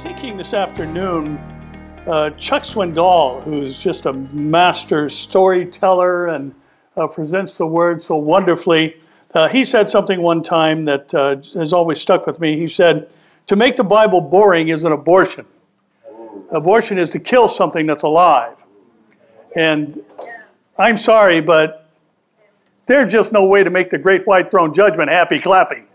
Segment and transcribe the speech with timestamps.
[0.00, 1.36] thinking this afternoon,
[2.06, 6.54] uh, Chuck Swindoll, who's just a master storyteller and
[6.96, 8.96] uh, presents the word so wonderfully,
[9.34, 12.56] uh, he said something one time that uh, has always stuck with me.
[12.56, 13.12] He said,
[13.48, 15.44] To make the Bible boring is an abortion.
[16.50, 18.56] Abortion is to kill something that's alive.
[19.54, 20.02] And
[20.78, 21.86] I'm sorry, but
[22.86, 25.86] there's just no way to make the great white throne judgment happy clapping.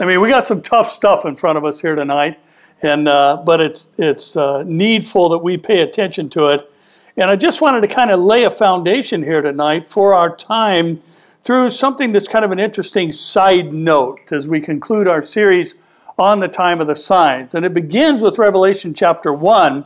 [0.00, 2.38] I mean, we got some tough stuff in front of us here tonight
[2.82, 6.70] and uh, but it's it's uh, needful that we pay attention to it.
[7.16, 11.02] And I just wanted to kind of lay a foundation here tonight for our time
[11.42, 15.74] through something that's kind of an interesting side note as we conclude our series
[16.18, 17.54] on the time of the signs.
[17.54, 19.84] And it begins with Revelation chapter 1,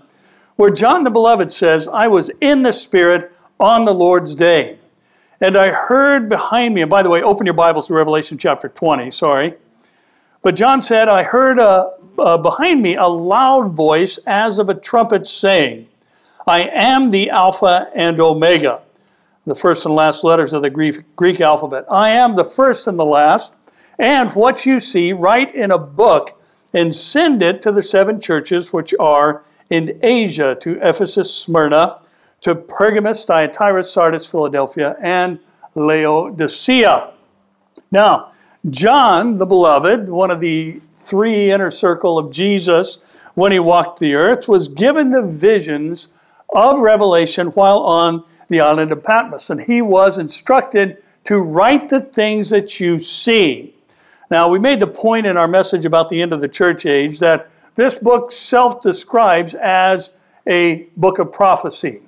[0.56, 4.78] where John the Beloved says, I was in the Spirit on the Lord's day.
[5.40, 8.68] And I heard behind me, and by the way, open your Bibles to Revelation chapter
[8.68, 9.54] 20, sorry.
[10.42, 14.74] But John said, I heard a, uh, behind me a loud voice as of a
[14.74, 15.88] trumpet saying,
[16.46, 18.82] I am the Alpha and Omega,
[19.46, 21.84] the first and last letters of the Greek, Greek alphabet.
[21.90, 23.52] I am the first and the last,
[23.98, 26.40] and what you see, write in a book
[26.74, 32.00] and send it to the seven churches which are in Asia to Ephesus, Smyrna,
[32.40, 35.38] to Pergamos, Thyatira, Sardis, Philadelphia, and
[35.74, 37.12] Laodicea.
[37.90, 38.32] Now,
[38.70, 42.98] John, the beloved, one of the three inner circle of Jesus
[43.34, 46.08] when he walked the earth, was given the visions
[46.50, 49.50] of Revelation while on the island of Patmos.
[49.50, 53.74] And he was instructed to write the things that you see.
[54.30, 57.18] Now, we made the point in our message about the end of the church age
[57.20, 60.10] that this book self describes as
[60.46, 62.00] a book of prophecy.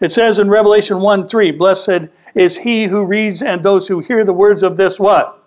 [0.00, 4.24] It says in Revelation 1 3, Blessed is he who reads and those who hear
[4.24, 5.39] the words of this what?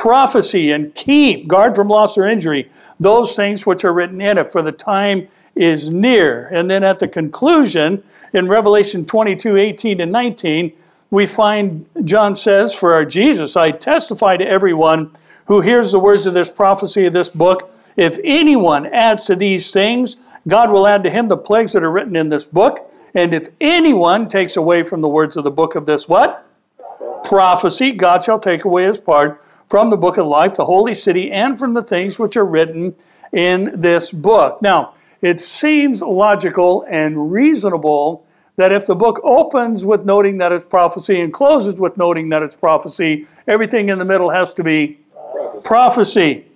[0.00, 4.50] Prophecy and keep, guard from loss or injury, those things which are written in it,
[4.50, 6.46] for the time is near.
[6.46, 10.72] And then at the conclusion, in Revelation 22 18 and 19,
[11.10, 15.14] we find John says, For our Jesus, I testify to everyone
[15.48, 17.70] who hears the words of this prophecy of this book.
[17.94, 20.16] If anyone adds to these things,
[20.48, 22.90] God will add to him the plagues that are written in this book.
[23.14, 26.46] And if anyone takes away from the words of the book of this what?
[27.22, 31.30] Prophecy, God shall take away his part from the book of life, the holy city,
[31.30, 32.94] and from the things which are written
[33.32, 34.60] in this book.
[34.60, 38.26] Now, it seems logical and reasonable
[38.56, 42.42] that if the book opens with noting that it's prophecy and closes with noting that
[42.42, 44.98] it's prophecy, everything in the middle has to be
[45.62, 46.46] prophecy.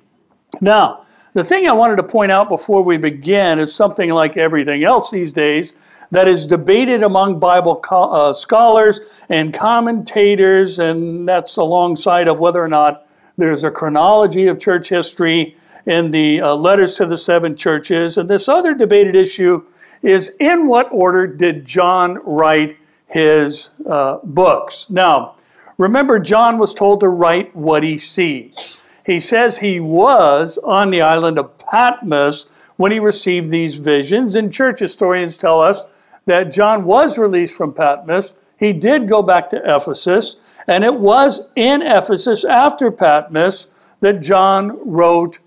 [0.61, 4.83] Now, the thing I wanted to point out before we begin is something like everything
[4.83, 5.75] else these days
[6.15, 12.63] that is debated among Bible co- uh, scholars and commentators, and that's alongside of whether
[12.63, 17.57] or not there's a chronology of church history in the uh, letters to the seven
[17.57, 18.17] churches.
[18.17, 19.65] And this other debated issue
[20.03, 22.77] is in what order did John write
[23.09, 24.87] his uh, books?
[24.89, 25.37] Now,
[25.79, 28.79] remember, John was told to write what he sees.
[29.05, 34.53] He says he was on the island of Patmos when he received these visions, and
[34.53, 35.85] church historians tell us
[36.27, 38.35] that John was released from Patmos.
[38.59, 40.37] He did go back to Ephesus,
[40.67, 43.67] and it was in Ephesus after Patmos
[44.01, 45.39] that John wrote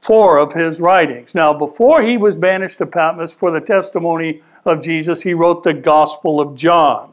[0.00, 1.34] four of his writings.
[1.34, 5.74] Now, before he was banished to Patmos for the testimony of Jesus, he wrote the
[5.74, 7.12] Gospel of John.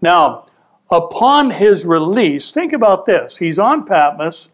[0.00, 0.46] Now,
[0.90, 3.36] upon his release, think about this.
[3.38, 4.48] He's on Patmos.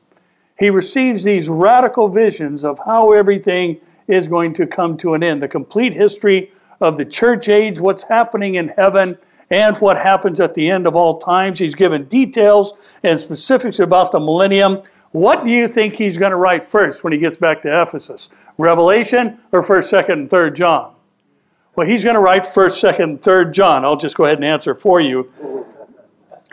[0.58, 5.40] He receives these radical visions of how everything is going to come to an end.
[5.40, 9.18] The complete history of the church age, what's happening in heaven,
[9.50, 11.58] and what happens at the end of all times.
[11.58, 14.82] He's given details and specifics about the millennium.
[15.12, 18.30] What do you think he's going to write first when he gets back to Ephesus?
[18.58, 20.94] Revelation or 1st, 2nd, and 3rd John?
[21.74, 23.84] Well, he's going to write 1st, 2nd, and 3rd John.
[23.84, 25.32] I'll just go ahead and answer for you.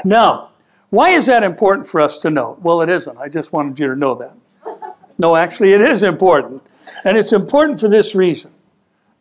[0.03, 0.49] Now,
[0.89, 2.57] why is that important for us to know?
[2.61, 3.17] Well, it isn't.
[3.17, 4.33] I just wanted you to know that.
[5.19, 6.63] No, actually, it is important.
[7.03, 8.51] And it's important for this reason.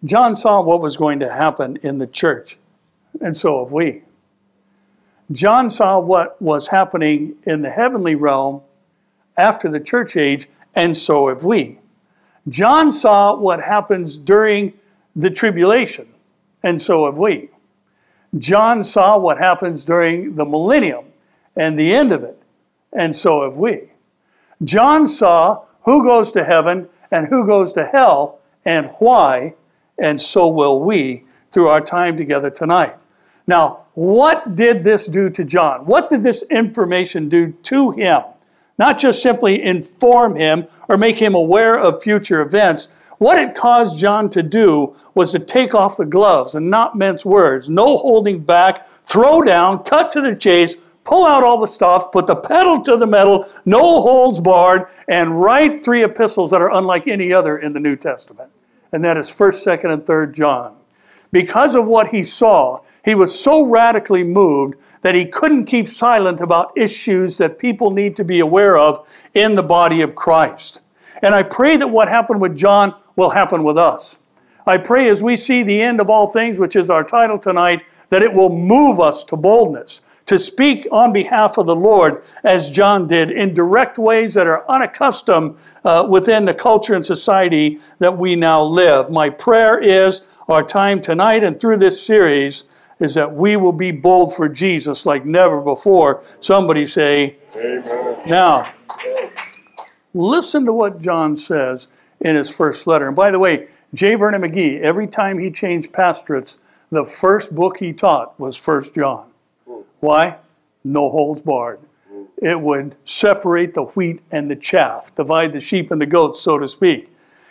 [0.04, 2.58] John saw what was going to happen in the church
[3.20, 4.02] and so have we.
[5.32, 8.62] John saw what was happening in the heavenly realm
[9.36, 11.78] after the church age, and so have we.
[12.48, 14.72] John saw what happens during
[15.16, 16.06] the tribulation,
[16.62, 17.50] and so have we.
[18.38, 21.06] John saw what happens during the millennium
[21.56, 22.40] and the end of it,
[22.92, 23.90] and so have we.
[24.62, 29.54] John saw who goes to heaven and who goes to hell and why,
[29.98, 32.94] and so will we through our time together tonight.
[33.46, 35.86] Now, what did this do to John?
[35.86, 38.22] What did this information do to him?
[38.78, 42.88] Not just simply inform him or make him aware of future events.
[43.18, 47.24] What it caused John to do was to take off the gloves and not mince
[47.24, 52.06] words, no holding back, throw down, cut to the chase, pull out all the stops,
[52.12, 56.74] put the pedal to the metal, no holds barred, and write three epistles that are
[56.74, 58.50] unlike any other in the New Testament.
[58.96, 60.74] And that is 1st, 2nd, and 3rd John.
[61.30, 66.40] Because of what he saw, he was so radically moved that he couldn't keep silent
[66.40, 70.80] about issues that people need to be aware of in the body of Christ.
[71.20, 74.20] And I pray that what happened with John will happen with us.
[74.66, 77.82] I pray as we see the end of all things, which is our title tonight,
[78.08, 82.68] that it will move us to boldness, to speak on behalf of the Lord as
[82.68, 88.18] John did in direct ways that are unaccustomed uh, within the culture and society that
[88.18, 89.10] we now live.
[89.10, 92.64] My prayer is our time tonight and through this series
[92.98, 96.24] is that we will be bold for Jesus like never before.
[96.40, 98.18] Somebody say, Amen.
[98.26, 98.72] Now,
[100.14, 101.88] listen to what John says
[102.20, 103.06] in his first letter.
[103.06, 104.14] And by the way, J.
[104.14, 106.58] Vernon McGee, every time he changed pastorates,
[106.90, 109.26] the first book he taught was First John.
[110.00, 110.36] Why?
[110.84, 111.80] No holds barred.
[112.40, 116.58] It would separate the wheat and the chaff, divide the sheep and the goats, so
[116.58, 117.10] to speak.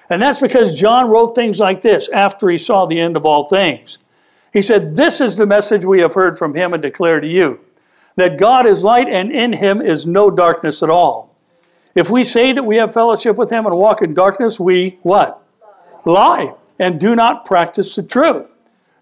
[0.09, 3.45] And that's because John wrote things like this after he saw the end of all
[3.45, 3.97] things.
[4.53, 7.59] He said, This is the message we have heard from him and declare to you
[8.15, 11.35] that God is light and in him is no darkness at all.
[11.95, 15.41] If we say that we have fellowship with him and walk in darkness, we what?
[16.05, 18.45] Lie and do not practice the truth.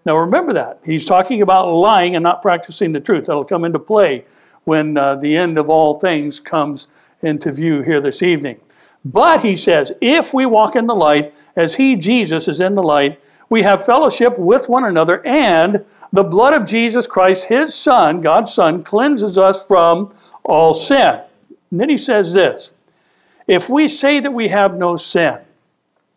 [0.04, 0.80] Now remember that.
[0.84, 3.26] He's talking about lying and not practicing the truth.
[3.26, 4.24] That'll come into play
[4.64, 6.88] when uh, the end of all things comes
[7.22, 8.60] into view here this evening.
[9.04, 12.82] But he says, if we walk in the light, as he, Jesus, is in the
[12.82, 13.20] light,
[13.50, 18.52] we have fellowship with one another, and the blood of Jesus Christ, his Son, God's
[18.52, 21.20] Son, cleanses us from all sin.
[21.70, 22.72] And then he says this
[23.46, 25.38] If we say that we have no sin,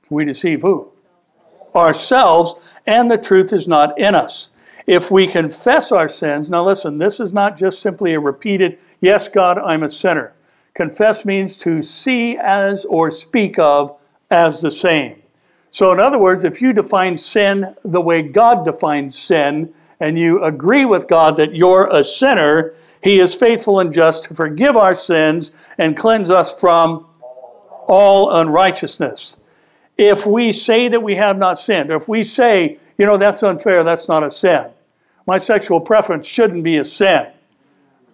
[0.09, 0.89] we deceive who?
[1.77, 4.49] Ourselves, and the truth is not in us.
[4.85, 9.27] If we confess our sins, now listen, this is not just simply a repeated, yes,
[9.27, 10.33] God, I'm a sinner.
[10.73, 13.97] Confess means to see as or speak of
[14.29, 15.21] as the same.
[15.71, 20.43] So, in other words, if you define sin the way God defines sin, and you
[20.43, 24.93] agree with God that you're a sinner, He is faithful and just to forgive our
[24.93, 27.07] sins and cleanse us from
[27.87, 29.37] all unrighteousness.
[29.97, 33.43] If we say that we have not sinned, or if we say, you know, that's
[33.43, 34.67] unfair, that's not a sin.
[35.25, 37.27] My sexual preference shouldn't be a sin.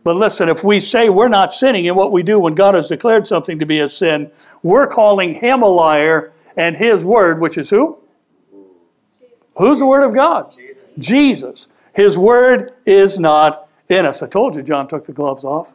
[0.03, 2.87] But listen, if we say we're not sinning in what we do when God has
[2.87, 4.31] declared something to be a sin,
[4.61, 7.97] we're calling Him a liar and his word, which is who?
[9.57, 10.53] Who's the word of God?
[10.99, 11.67] Jesus.
[11.93, 14.21] His word is not in us.
[14.23, 15.73] I told you John took the gloves off.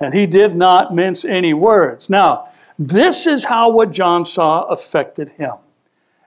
[0.00, 2.08] And he did not mince any words.
[2.08, 5.54] Now, this is how what John saw affected him.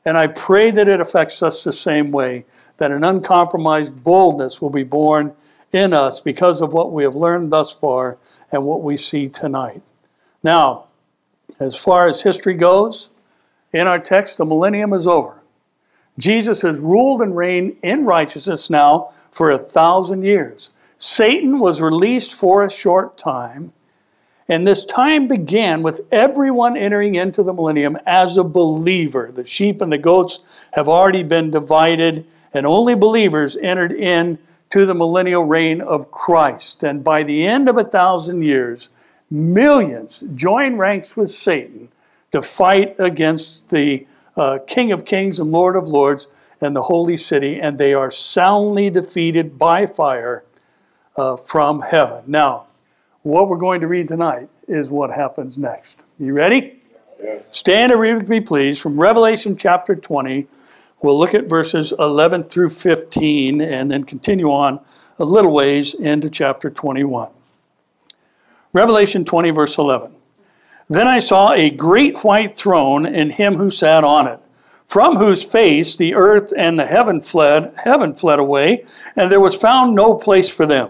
[0.03, 2.45] And I pray that it affects us the same way,
[2.77, 5.33] that an uncompromised boldness will be born
[5.71, 8.18] in us because of what we have learned thus far
[8.51, 9.81] and what we see tonight.
[10.44, 10.86] Now,
[11.59, 13.09] as far as history goes,
[13.71, 15.42] in our text, the millennium is over.
[16.18, 20.71] Jesus has ruled and reigned in righteousness now for a thousand years.
[20.97, 23.71] Satan was released for a short time,
[24.48, 29.31] and this time began with everyone entering into the millennium as a believer.
[29.33, 30.40] The sheep and the goats
[30.74, 34.38] have already been divided, and only believers entered in
[34.71, 36.83] to the millennial reign of Christ.
[36.83, 38.90] And by the end of a thousand years,
[39.30, 41.90] millions join ranks with Satan
[42.31, 46.28] to fight against the uh, King of Kings and Lord of Lords
[46.62, 50.44] and the holy city, and they are soundly defeated by fire
[51.18, 52.24] uh, from heaven.
[52.28, 52.68] Now,
[53.23, 56.04] what we're going to read tonight is what happens next.
[56.19, 56.80] You ready?
[57.21, 57.44] Yes.
[57.51, 60.47] Stand and read with me, please, from Revelation chapter 20.
[61.01, 64.80] We'll look at verses 11 through 15 and then continue on
[65.19, 67.30] a little ways into chapter 21.
[68.73, 70.16] Revelation 20, verse 11.
[70.90, 74.40] Then I saw a great white throne and him who sat on it,
[74.87, 78.85] from whose face the earth and the heaven fled, heaven fled away,
[79.16, 80.90] and there was found no place for them.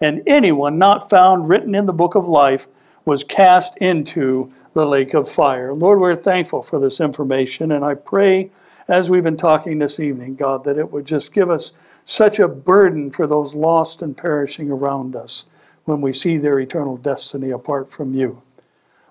[0.00, 2.68] And anyone not found written in the book of life
[3.04, 5.72] was cast into the lake of fire.
[5.72, 8.50] Lord, we're thankful for this information, and I pray
[8.88, 11.74] as we've been talking this evening, God, that it would just give us
[12.06, 15.44] such a burden for those lost and perishing around us
[15.84, 18.42] when we see their eternal destiny apart from you.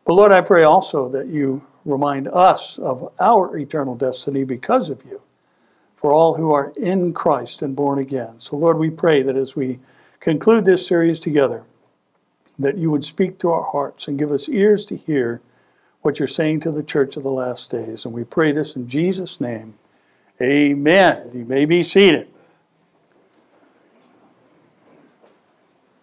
[0.03, 5.05] But Lord, I pray also that you remind us of our eternal destiny because of
[5.05, 5.21] you,
[5.95, 8.33] for all who are in Christ and born again.
[8.39, 9.79] So, Lord, we pray that as we
[10.19, 11.63] conclude this series together,
[12.59, 15.41] that you would speak to our hearts and give us ears to hear
[16.01, 18.05] what you're saying to the church of the last days.
[18.05, 19.75] And we pray this in Jesus' name.
[20.41, 21.31] Amen.
[21.33, 22.27] You may be seated.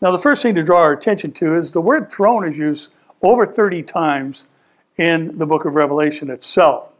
[0.01, 2.91] Now, the first thing to draw our attention to is the word throne is used
[3.23, 4.47] over 30 times
[4.99, 6.91] in the book of Revelation itself.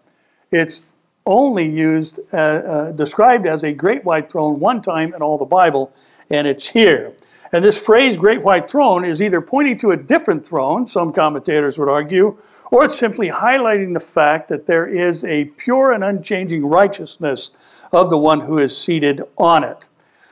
[0.51, 0.83] It's
[1.27, 5.45] only used, uh, uh, described as a great white throne one time in all the
[5.45, 5.93] Bible,
[6.31, 7.13] and it's here.
[7.53, 11.79] And this phrase, great white throne, is either pointing to a different throne, some commentators
[11.79, 12.37] would argue,
[12.71, 17.53] or it's simply highlighting the fact that there is a pure and unchanging righteousness
[17.93, 19.89] of the one who is seated on it.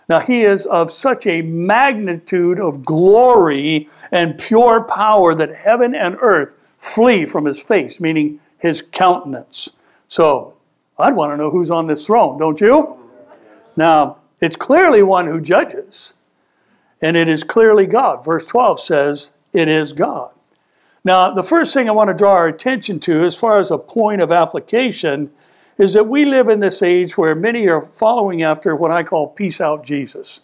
[0.09, 6.17] Now, he is of such a magnitude of glory and pure power that heaven and
[6.21, 9.71] earth flee from his face, meaning his countenance.
[10.09, 10.52] So,
[10.99, 12.99] I'd want to know who's on this throne, don't you?
[13.77, 16.15] Now, it's clearly one who judges,
[17.01, 18.25] and it is clearly God.
[18.25, 20.31] Verse 12 says, It is God.
[21.05, 23.79] Now, the first thing I want to draw our attention to, as far as a
[23.79, 25.31] point of application,
[25.79, 29.29] is that we live in this age where many are following after what I call
[29.29, 30.43] peace out Jesus.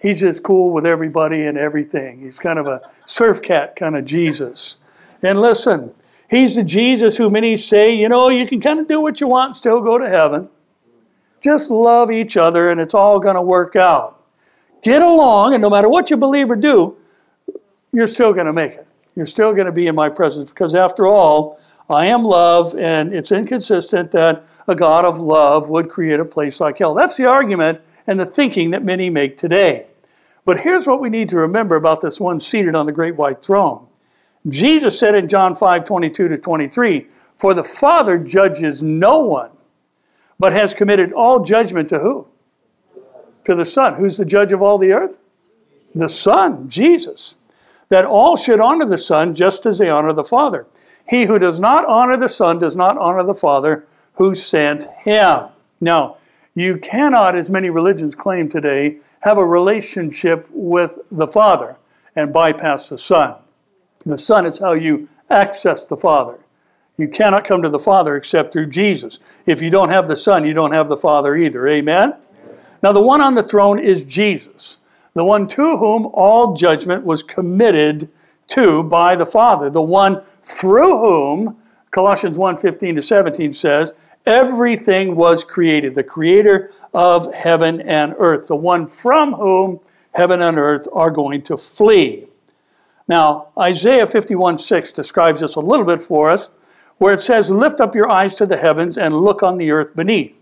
[0.00, 2.20] He's just cool with everybody and everything.
[2.20, 4.78] He's kind of a surf cat kind of Jesus.
[5.22, 5.94] And listen,
[6.30, 9.26] he's the Jesus who many say, you know, you can kind of do what you
[9.26, 10.48] want still go to heaven.
[11.42, 14.16] Just love each other and it's all going to work out.
[14.82, 16.96] Get along, and no matter what you believe or do,
[17.92, 18.86] you're still going to make it.
[19.14, 21.60] You're still going to be in my presence because, after all,
[21.90, 26.60] I am love, and it's inconsistent that a God of love would create a place
[26.60, 26.94] like hell.
[26.94, 29.86] That's the argument and the thinking that many make today.
[30.46, 33.42] But here's what we need to remember about this one seated on the great white
[33.42, 33.86] throne
[34.48, 37.06] Jesus said in John 5 22 to 23,
[37.36, 39.50] For the Father judges no one,
[40.38, 42.26] but has committed all judgment to who?
[43.44, 43.94] To the Son.
[43.94, 45.18] Who's the judge of all the earth?
[45.94, 47.36] The Son, Jesus.
[47.88, 50.66] That all should honor the Son just as they honor the Father.
[51.08, 55.48] He who does not honor the Son does not honor the Father who sent him.
[55.80, 56.18] Now,
[56.54, 61.76] you cannot, as many religions claim today, have a relationship with the Father
[62.16, 63.34] and bypass the Son.
[64.06, 66.38] The Son is how you access the Father.
[66.96, 69.18] You cannot come to the Father except through Jesus.
[69.46, 71.66] If you don't have the Son, you don't have the Father either.
[71.68, 72.14] Amen?
[72.82, 74.78] Now, the one on the throne is Jesus,
[75.14, 78.10] the one to whom all judgment was committed
[78.48, 81.56] to by the Father, the one through whom,
[81.90, 83.94] Colossians 1 15 to 17 says,
[84.26, 89.80] everything was created, the creator of heaven and earth, the one from whom
[90.12, 92.26] heaven and earth are going to flee.
[93.10, 96.50] Now, Isaiah 51 6 describes this a little bit for us,
[96.98, 99.96] where it says, Lift up your eyes to the heavens and look on the earth
[99.96, 100.32] beneath.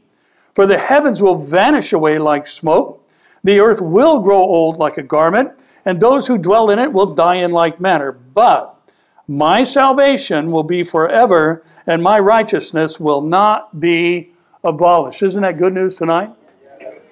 [0.55, 3.09] For the heavens will vanish away like smoke,
[3.43, 5.53] the earth will grow old like a garment,
[5.87, 8.13] and those who dwell in it will die in like manner.
[8.13, 8.79] But
[9.27, 14.33] my salvation will be forever, and my righteousness will not be
[14.63, 15.23] abolished.
[15.23, 16.33] Isn't that good news tonight?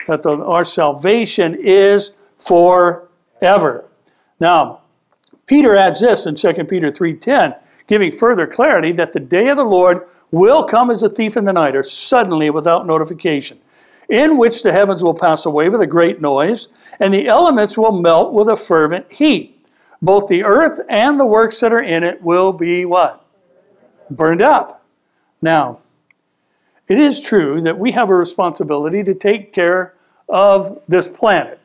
[0.06, 3.88] That the, our salvation is forever.
[4.38, 4.82] Now,
[5.46, 7.54] Peter adds this in 2 Peter 3:10,
[7.86, 11.44] giving further clarity that the day of the Lord will come as a thief in
[11.44, 13.58] the night or suddenly without notification,
[14.08, 17.92] in which the heavens will pass away with a great noise and the elements will
[17.92, 19.64] melt with a fervent heat.
[20.02, 23.24] Both the earth and the works that are in it will be what?
[24.10, 24.84] Burned up.
[25.40, 25.78] Now,
[26.88, 29.94] it is true that we have a responsibility to take care
[30.28, 31.60] of this planet.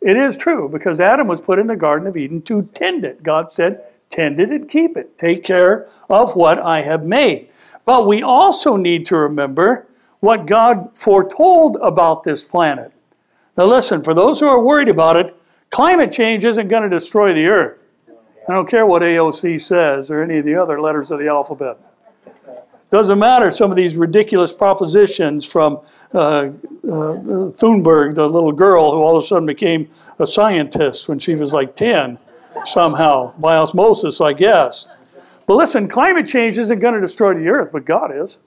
[0.00, 3.22] It is true because Adam was put in the Garden of Eden to tend it.
[3.22, 5.18] God said, tend it and keep it.
[5.18, 7.48] Take care of what I have made.
[7.84, 9.86] But we also need to remember
[10.20, 12.92] what God foretold about this planet.
[13.56, 15.34] Now, listen, for those who are worried about it,
[15.70, 17.82] climate change isn't going to destroy the earth.
[18.48, 21.78] I don't care what AOC says or any of the other letters of the alphabet.
[22.88, 25.80] Doesn't matter some of these ridiculous propositions from
[26.14, 26.50] uh, uh,
[26.84, 29.90] Thunberg, the little girl who all of a sudden became
[30.20, 32.18] a scientist when she was like 10,
[32.64, 34.86] somehow, by osmosis, I guess.
[35.46, 38.38] But listen, climate change isn't going to destroy the earth, but God is.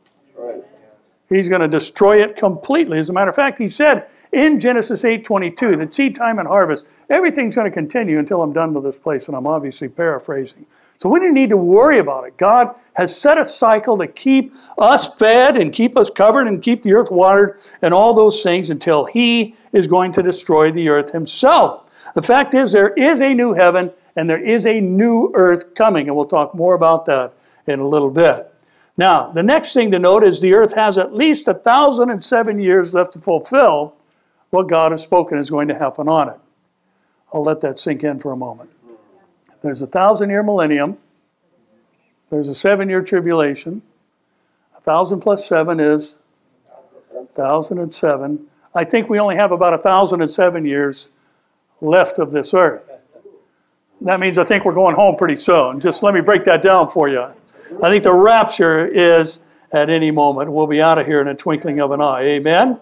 [1.28, 2.98] He's going to destroy it completely.
[2.98, 6.86] As a matter of fact, he said in Genesis 8:22 that seed time and harvest,
[7.10, 10.66] everything's going to continue until I'm done with this place, and I'm obviously paraphrasing.
[11.00, 12.36] So we don't need to worry about it.
[12.36, 16.84] God has set a cycle to keep us fed and keep us covered and keep
[16.84, 21.12] the earth watered and all those things until He is going to destroy the earth
[21.14, 21.86] Himself.
[22.16, 26.08] The fact is, there is a new heaven and there is a new earth coming,
[26.08, 27.34] and we'll talk more about that
[27.68, 28.54] in a little bit.
[28.98, 32.22] Now, the next thing to note is the earth has at least a thousand and
[32.22, 33.96] seven years left to fulfill
[34.50, 36.40] what God has spoken is going to happen on it.
[37.32, 38.72] I'll let that sink in for a moment.
[39.62, 40.98] There's a thousand year millennium,
[42.30, 43.82] there's a seven year tribulation.
[44.78, 46.20] A thousand plus seven is
[47.36, 48.48] thousand and seven.
[48.74, 51.10] I think we only have about a thousand and seven years
[51.82, 52.84] left of this earth.
[54.02, 55.80] That means I think we're going home pretty soon.
[55.80, 57.26] Just let me break that down for you.
[57.84, 60.52] I think the rapture is at any moment.
[60.52, 62.22] We'll be out of here in a twinkling of an eye.
[62.22, 62.80] Amen?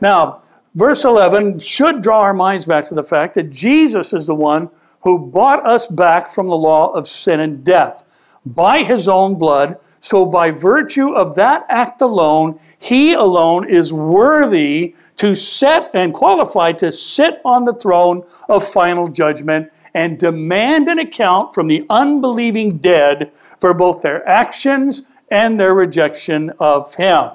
[0.00, 0.42] Now,
[0.74, 4.70] verse 11 should draw our minds back to the fact that Jesus is the one
[5.02, 8.04] who bought us back from the law of sin and death
[8.44, 9.78] by his own blood.
[10.00, 16.78] So, by virtue of that act alone, he alone is worthy to set and qualified
[16.78, 22.78] to sit on the throne of final judgment and demand an account from the unbelieving
[22.78, 27.30] dead for both their actions and their rejection of him.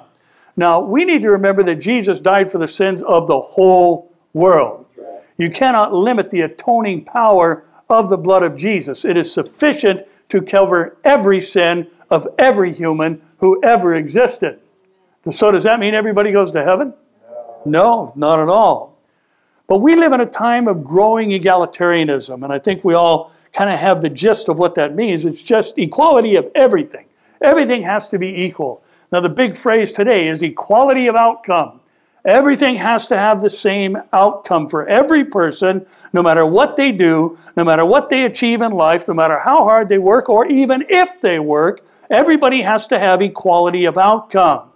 [0.56, 4.83] Now, we need to remember that Jesus died for the sins of the whole world.
[5.36, 9.04] You cannot limit the atoning power of the blood of Jesus.
[9.04, 14.60] It is sufficient to cover every sin of every human who ever existed.
[15.30, 16.92] So, does that mean everybody goes to heaven?
[17.64, 18.98] No, not at all.
[19.66, 23.70] But we live in a time of growing egalitarianism, and I think we all kind
[23.70, 25.24] of have the gist of what that means.
[25.24, 27.06] It's just equality of everything.
[27.40, 28.82] Everything has to be equal.
[29.10, 31.80] Now, the big phrase today is equality of outcome.
[32.24, 37.38] Everything has to have the same outcome for every person, no matter what they do,
[37.56, 40.84] no matter what they achieve in life, no matter how hard they work, or even
[40.88, 41.84] if they work.
[42.08, 44.70] Everybody has to have equality of outcome.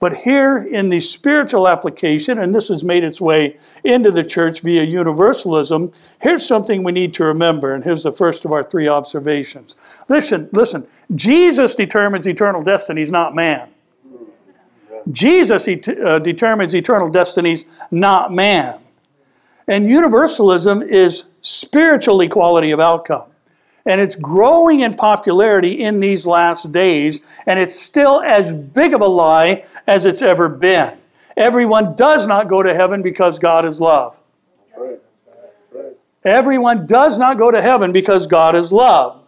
[0.00, 4.60] But here in the spiritual application, and this has made its way into the church
[4.60, 8.88] via universalism, here's something we need to remember, and here's the first of our three
[8.88, 9.76] observations.
[10.08, 13.68] Listen, listen, Jesus determines eternal destinies, not man.
[15.12, 18.78] Jesus et- uh, determines eternal destinies, not man.
[19.66, 23.24] And universalism is spiritual equality of outcome.
[23.86, 29.02] And it's growing in popularity in these last days, and it's still as big of
[29.02, 30.96] a lie as it's ever been.
[31.36, 34.18] Everyone does not go to heaven because God is love.
[36.24, 39.20] Everyone does not go to heaven because God is love.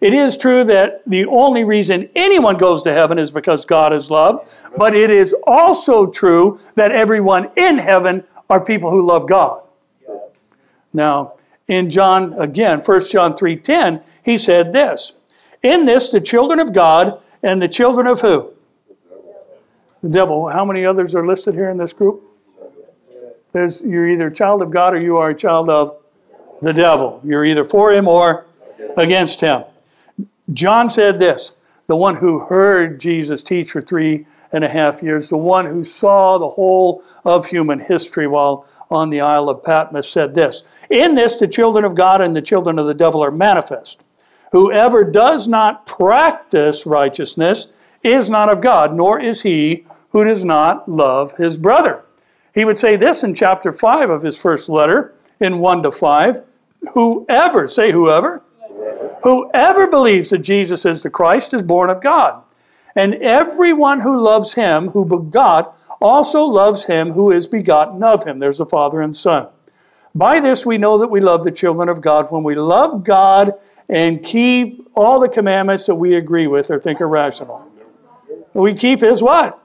[0.00, 4.10] It is true that the only reason anyone goes to heaven is because God is
[4.10, 9.62] love, but it is also true that everyone in heaven are people who love God.
[10.92, 11.34] Now,
[11.68, 15.14] in John again, 1 John 3:10, he said this.
[15.62, 18.52] In this the children of God and the children of who?
[20.02, 20.48] The devil.
[20.48, 22.22] How many others are listed here in this group?
[23.52, 25.96] There's you're either a child of God or you are a child of
[26.60, 27.20] the devil.
[27.24, 28.46] You're either for him or
[28.96, 29.64] against him.
[30.52, 31.52] John said this
[31.86, 35.84] the one who heard Jesus teach for three and a half years, the one who
[35.84, 41.14] saw the whole of human history while on the Isle of Patmos, said this In
[41.14, 44.02] this, the children of God and the children of the devil are manifest.
[44.52, 47.68] Whoever does not practice righteousness
[48.02, 52.04] is not of God, nor is he who does not love his brother.
[52.54, 56.42] He would say this in chapter 5 of his first letter, in 1 to 5.
[56.94, 58.42] Whoever, say whoever,
[59.26, 62.44] whoever believes that Jesus is the Christ is born of God.
[62.94, 68.38] And everyone who loves him who begot also loves him who is begotten of him.
[68.38, 69.48] There's the Father and Son.
[70.14, 73.54] By this we know that we love the children of God when we love God
[73.88, 77.68] and keep all the commandments that we agree with or think are rational.
[78.54, 79.60] We keep his what?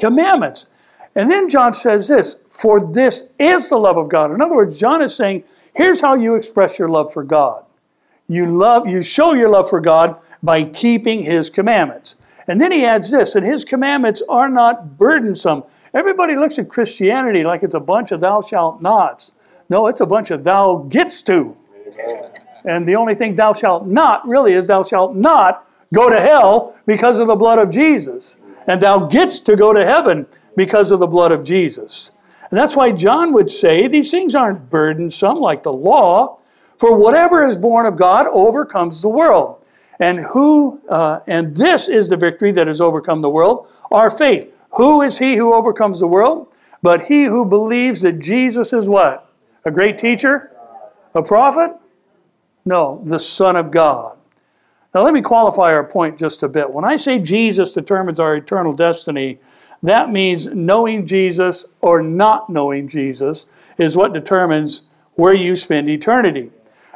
[0.00, 0.66] Commandments.
[1.14, 4.32] And then John says this, for this is the love of God.
[4.32, 7.64] In other words, John is saying, here's how you express your love for God.
[8.28, 12.16] You love you show your love for God by keeping his commandments.
[12.48, 15.64] And then he adds this, and his commandments are not burdensome.
[15.94, 19.32] Everybody looks at Christianity like it's a bunch of thou shalt nots.
[19.68, 21.56] No, it's a bunch of thou gets to.
[22.64, 26.76] And the only thing thou shalt not really is thou shalt not go to hell
[26.86, 28.38] because of the blood of Jesus.
[28.66, 32.12] And thou gets to go to heaven because of the blood of Jesus.
[32.50, 36.38] And that's why John would say these things aren't burdensome like the law,
[36.82, 39.64] for whatever is born of God overcomes the world.
[40.00, 44.52] And who uh, and this is the victory that has overcome the world, our faith.
[44.72, 46.48] Who is he who overcomes the world?
[46.82, 49.32] But he who believes that Jesus is what?
[49.64, 50.50] A great teacher?
[51.14, 51.70] A prophet?
[52.64, 54.16] No, the Son of God.
[54.92, 56.68] Now, let me qualify our point just a bit.
[56.68, 59.38] When I say Jesus determines our eternal destiny,
[59.84, 63.46] that means knowing Jesus or not knowing Jesus
[63.78, 64.82] is what determines
[65.14, 66.50] where you spend eternity.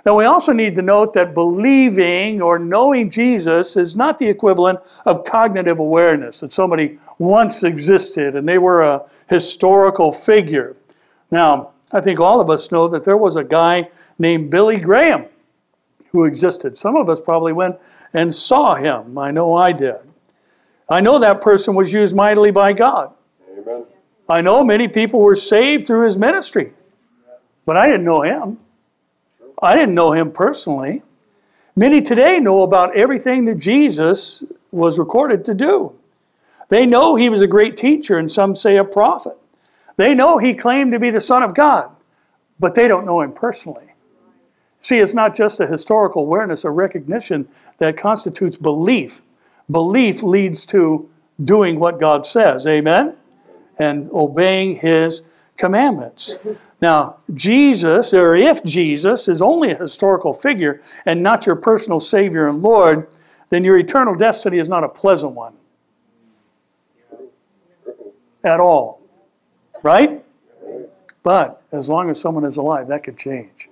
[0.07, 4.79] Now, we also need to note that believing or knowing Jesus is not the equivalent
[5.05, 10.77] of cognitive awareness, that somebody once existed and they were a historical figure.
[11.33, 15.25] Now, I think all of us know that there was a guy named Billy Graham
[16.13, 16.79] who existed.
[16.79, 17.75] Some of us probably went
[18.15, 19.19] and saw him.
[19.19, 19.97] I know I did.
[20.89, 23.13] I know that person was used mightily by God.
[23.59, 23.85] Amen.
[24.29, 26.75] I know many people were saved through his ministry,
[27.65, 28.59] but I didn't know him.
[29.63, 31.03] I didn't know him personally.
[31.75, 35.95] Many today know about everything that Jesus was recorded to do.
[36.69, 39.37] They know he was a great teacher, and some say a prophet.
[39.97, 41.91] They know he claimed to be the Son of God,
[42.59, 43.85] but they don't know him personally.
[44.81, 49.23] See, it's not just a historical awareness or recognition that constitutes belief.
[49.71, 51.09] Belief leads to
[51.43, 53.17] doing what God says, amen?
[53.79, 55.23] And obeying his
[55.57, 56.39] commandments.
[56.81, 62.49] Now, Jesus, or if Jesus is only a historical figure and not your personal Savior
[62.49, 63.09] and Lord,
[63.51, 65.55] then your eternal destiny is not a pleasant one.
[68.45, 69.01] At all.
[69.83, 70.23] Right?
[71.23, 73.69] But as long as someone is alive, that could change.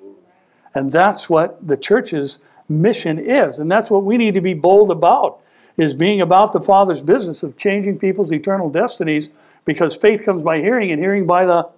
[0.75, 3.59] And that's what the church's mission is.
[3.59, 5.41] And that's what we need to be bold about,
[5.77, 9.29] is being about the Father's business of changing people's eternal destinies
[9.65, 11.69] because faith comes by hearing and hearing by the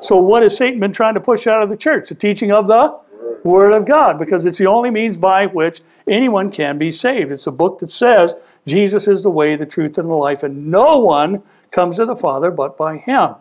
[0.00, 2.08] so, what has Satan been trying to push out of the church?
[2.08, 2.98] The teaching of the
[3.42, 7.32] Word of God, because it's the only means by which anyone can be saved.
[7.32, 8.36] It's a book that says
[8.66, 12.16] Jesus is the way, the truth, and the life, and no one comes to the
[12.16, 13.34] Father but by Him.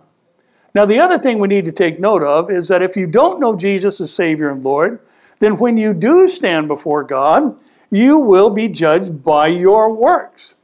[0.73, 3.39] Now, the other thing we need to take note of is that if you don't
[3.39, 4.99] know Jesus as Savior and Lord,
[5.39, 7.55] then when you do stand before God,
[7.91, 10.55] you will be judged by your works.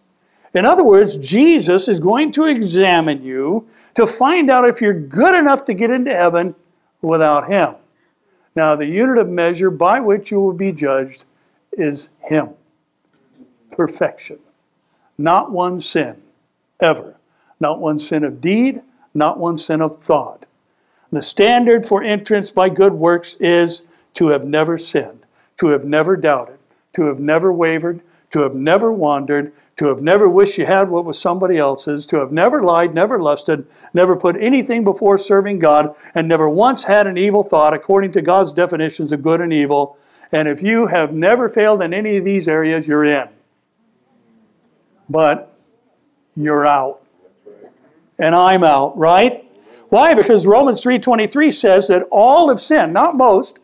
[0.54, 5.36] In other words, Jesus is going to examine you to find out if you're good
[5.36, 6.56] enough to get into heaven
[7.02, 7.76] without Him.
[8.56, 11.26] Now, the unit of measure by which you will be judged
[11.72, 12.50] is Him.
[13.72, 14.38] Perfection.
[15.18, 16.22] Not one sin,
[16.80, 17.16] ever.
[17.60, 18.82] Not one sin of deed,
[19.14, 20.46] not one sin of thought.
[21.12, 23.84] The standard for entrance by good works is
[24.16, 25.26] to have never sinned,
[25.58, 26.58] to have never doubted,
[26.94, 31.06] to have never wavered, to have never wandered, to have never wished you had what
[31.06, 35.96] was somebody else's, to have never lied, never lusted, never put anything before serving God,
[36.14, 39.98] and never once had an evil thought according to God's definitions of good and evil.
[40.32, 43.30] And if you have never failed in any of these areas, you're in.
[45.10, 45.56] But
[46.36, 47.02] you're out.
[48.20, 49.50] And I'm out, right?
[49.90, 50.14] Why?
[50.14, 53.60] Because Romans 3:23 says that all have sinned, not most,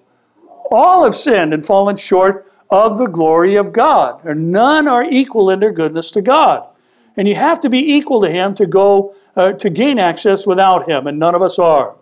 [0.72, 4.26] all have sinned and fallen short of the glory of God.
[4.26, 6.68] Or none are equal in their goodness to God.
[7.18, 10.88] And you have to be equal to Him to go uh, to gain access without
[10.88, 11.96] Him, and none of us are.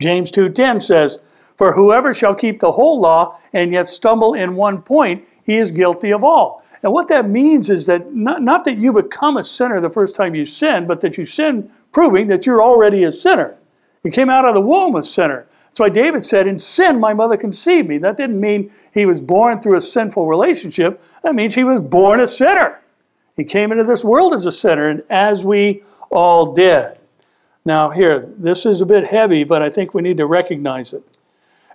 [0.00, 1.18] James 2:10 says,
[1.56, 5.70] "For whoever shall keep the whole law and yet stumble in one point, he is
[5.70, 9.44] guilty of all." And what that means is that not, not that you become a
[9.44, 13.10] sinner the first time you sin, but that you sin proving that you're already a
[13.10, 13.56] sinner.
[14.02, 15.46] You came out of the womb a sinner.
[15.74, 17.98] That's why David said, In sin, my mother conceived me.
[17.98, 21.02] That didn't mean he was born through a sinful relationship.
[21.24, 22.80] That means he was born a sinner.
[23.36, 26.96] He came into this world as a sinner, and as we all did.
[27.64, 31.02] Now, here, this is a bit heavy, but I think we need to recognize it.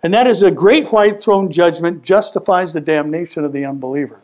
[0.02, 4.22] And that is the great white throne judgment justifies the damnation of the unbeliever.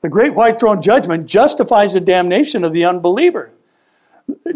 [0.00, 3.52] The great white throne judgment justifies the damnation of the unbeliever.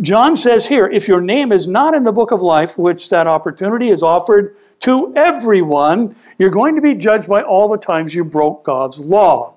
[0.01, 3.27] John says here, if your name is not in the book of life, which that
[3.27, 8.25] opportunity is offered to everyone, you're going to be judged by all the times you
[8.25, 9.55] broke God's law.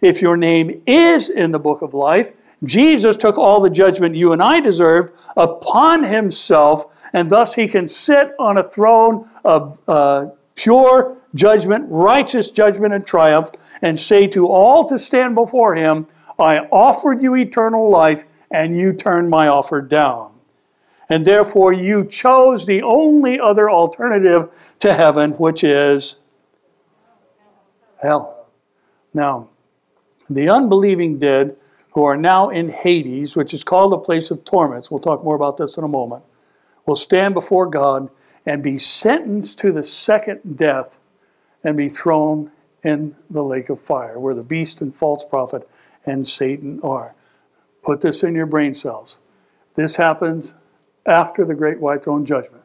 [0.00, 2.32] If your name is in the book of life,
[2.64, 7.88] Jesus took all the judgment you and I deserved upon himself, and thus he can
[7.88, 14.46] sit on a throne of uh, pure judgment, righteous judgment, and triumph, and say to
[14.46, 16.06] all to stand before him,
[16.38, 20.32] I offered you eternal life and you turned my offer down.
[21.08, 26.16] And therefore, you chose the only other alternative to heaven, which is
[28.00, 28.46] hell.
[29.12, 29.48] Now,
[30.30, 31.56] the unbelieving dead
[31.90, 35.36] who are now in Hades, which is called a place of torments, we'll talk more
[35.36, 36.24] about this in a moment,
[36.86, 38.08] will stand before God
[38.46, 40.98] and be sentenced to the second death
[41.62, 42.50] and be thrown
[42.82, 45.68] in the lake of fire, where the beast and false prophet
[46.06, 47.14] and Satan are.
[47.82, 49.18] Put this in your brain cells.
[49.74, 50.54] This happens
[51.06, 52.62] after the great white throne judgment.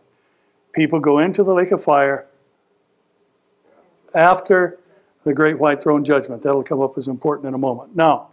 [0.74, 2.28] People go into the lake of fire
[4.14, 4.78] after
[5.24, 6.44] the great white throne judgment.
[6.44, 7.96] That'll come up as important in a moment.
[7.96, 8.30] Now,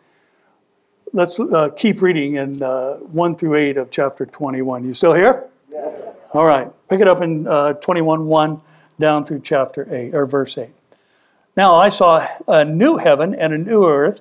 [1.13, 4.85] let's uh, keep reading in uh, 1 through 8 of chapter 21.
[4.85, 5.45] You still here?
[5.71, 5.91] Yeah.
[6.33, 6.71] All right.
[6.89, 8.61] Pick it up in uh, 21 1
[9.01, 10.69] down through chapter 8, or verse 8.
[11.57, 14.21] Now I saw a new heaven and a new earth,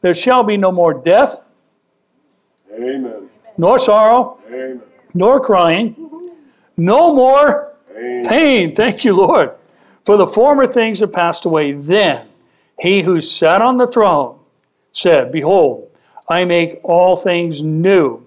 [0.00, 1.42] There shall be no more death,
[2.72, 3.28] Amen.
[3.58, 4.80] nor sorrow, Amen.
[5.12, 5.94] nor crying,
[6.76, 8.24] no more Amen.
[8.26, 8.74] pain.
[8.74, 9.52] Thank you, Lord.
[10.04, 11.72] For the former things have passed away.
[11.72, 12.28] Then
[12.80, 14.38] he who sat on the throne
[14.92, 15.90] said, Behold,
[16.28, 18.26] I make all things new.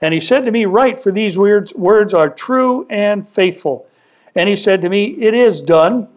[0.00, 3.86] And he said to me, Write, for these words, words are true and faithful.
[4.34, 6.08] And he said to me, It is done.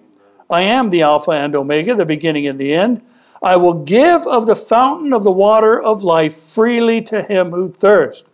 [0.50, 3.02] I am the Alpha and Omega, the beginning and the end.
[3.46, 7.72] I will give of the fountain of the water of life freely to him who
[7.72, 8.28] thirsts.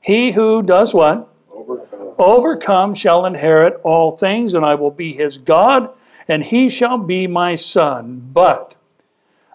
[0.00, 1.28] He who does what?
[1.50, 2.14] Overcome.
[2.16, 5.92] Overcome shall inherit all things, and I will be his God,
[6.28, 8.30] and he shall be my son.
[8.32, 8.76] But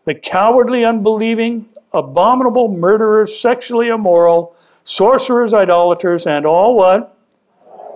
[0.04, 7.16] the cowardly, unbelieving, abominable, murderers, sexually immoral, sorcerers, idolaters, and all what?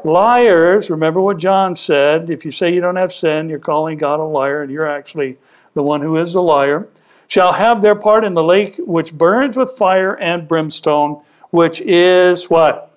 [0.06, 2.30] Liars, remember what John said.
[2.30, 5.38] If you say you don't have sin, you're calling God a liar, and you're actually
[5.74, 6.88] the one who is a liar.
[7.28, 12.50] Shall have their part in the lake which burns with fire and brimstone, which is
[12.50, 12.92] what?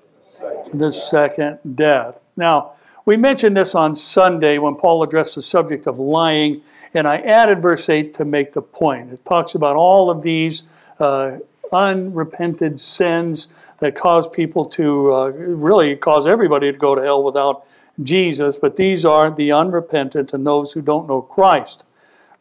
[0.74, 2.18] The second death.
[2.36, 2.72] Now,
[3.06, 6.60] we mentioned this on Sunday when Paul addressed the subject of lying,
[6.92, 9.12] and I added verse 8 to make the point.
[9.12, 10.64] It talks about all of these
[10.98, 11.38] uh,
[11.72, 17.66] unrepented sins that cause people to uh, really cause everybody to go to hell without
[18.02, 21.84] Jesus, but these are the unrepentant and those who don't know Christ.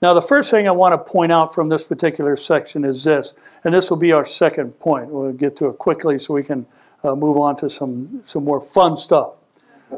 [0.05, 3.33] Now, the first thing I want to point out from this particular section is this,
[3.63, 5.07] and this will be our second point.
[5.07, 6.67] We'll get to it quickly so we can
[7.03, 9.31] uh, move on to some, some more fun stuff.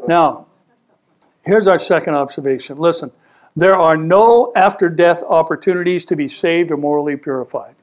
[0.08, 0.48] Now,
[1.43, 2.78] here's our second observation.
[2.78, 3.12] Listen,
[3.54, 7.76] there are no after death opportunities to be saved or morally purified.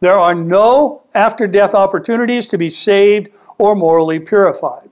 [0.00, 4.90] There are no after death opportunities to be saved or morally purified.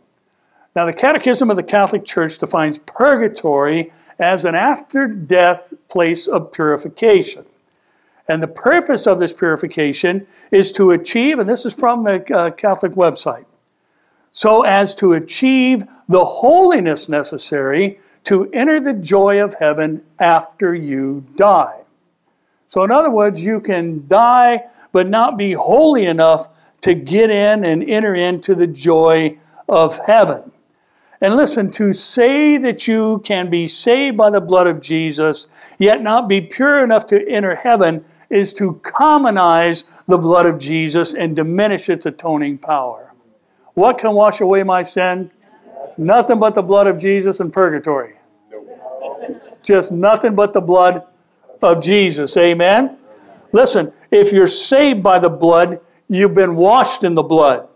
[0.74, 3.92] Now, the Catechism of the Catholic Church defines purgatory
[4.22, 7.44] as an after death place of purification.
[8.28, 12.50] And the purpose of this purification is to achieve, and this is from the uh,
[12.52, 13.46] Catholic website,
[14.30, 21.26] so as to achieve the holiness necessary to enter the joy of heaven after you
[21.34, 21.80] die.
[22.68, 26.48] So, in other words, you can die but not be holy enough
[26.82, 29.36] to get in and enter into the joy
[29.68, 30.52] of heaven.
[31.22, 35.46] And listen, to say that you can be saved by the blood of Jesus,
[35.78, 41.14] yet not be pure enough to enter heaven, is to commonize the blood of Jesus
[41.14, 43.14] and diminish its atoning power.
[43.74, 45.30] What can wash away my sin?
[45.96, 48.16] Nothing but the blood of Jesus and purgatory.
[49.62, 51.06] Just nothing but the blood
[51.62, 52.36] of Jesus.
[52.36, 52.98] Amen?
[53.52, 57.68] Listen, if you're saved by the blood, you've been washed in the blood.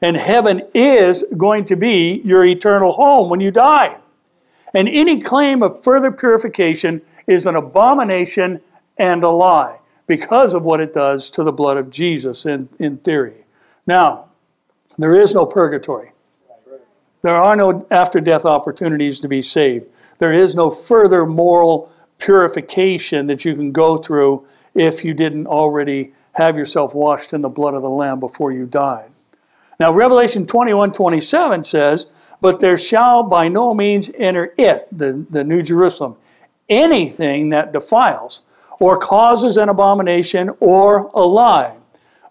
[0.00, 3.96] And heaven is going to be your eternal home when you die.
[4.74, 8.60] And any claim of further purification is an abomination
[8.96, 12.98] and a lie because of what it does to the blood of Jesus in, in
[12.98, 13.44] theory.
[13.86, 14.26] Now,
[14.96, 16.12] there is no purgatory.
[17.22, 19.86] There are no after death opportunities to be saved.
[20.18, 26.12] There is no further moral purification that you can go through if you didn't already
[26.32, 29.10] have yourself washed in the blood of the Lamb before you died.
[29.80, 32.08] Now, Revelation 21 27 says,
[32.40, 36.16] But there shall by no means enter it, the, the New Jerusalem,
[36.68, 38.42] anything that defiles,
[38.80, 41.76] or causes an abomination, or a lie,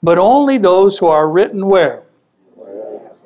[0.04, 2.04] but only those who are written where?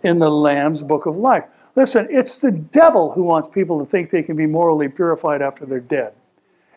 [0.04, 1.46] In the Lamb's book of life.
[1.76, 5.66] Listen, it's the devil who wants people to think they can be morally purified after
[5.66, 6.14] they're dead.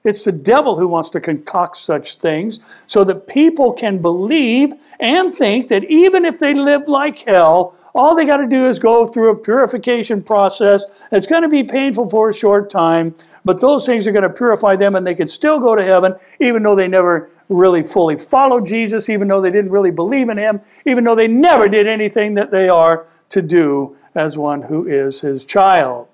[0.05, 5.35] It's the devil who wants to concoct such things so that people can believe and
[5.35, 9.07] think that even if they live like hell, all they got to do is go
[9.07, 10.85] through a purification process.
[11.11, 13.15] It's going to be painful for a short time,
[13.47, 16.15] but those things are going to purify them and they can still go to heaven
[16.39, 20.37] even though they never really fully followed Jesus, even though they didn't really believe in
[20.37, 24.87] him, even though they never did anything that they are to do as one who
[24.87, 26.09] is his child.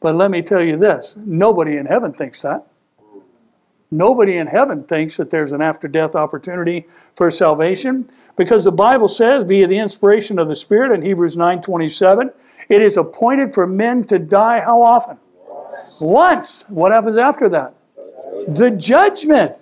[0.00, 2.66] But let me tell you this nobody in heaven thinks that.
[3.92, 9.06] Nobody in heaven thinks that there's an after death opportunity for salvation because the Bible
[9.06, 12.32] says via the inspiration of the Spirit in Hebrews 9:27,
[12.70, 15.18] it is appointed for men to die how often?
[16.00, 16.64] Once.
[16.68, 17.74] What happens after that?
[18.48, 19.56] The judgment.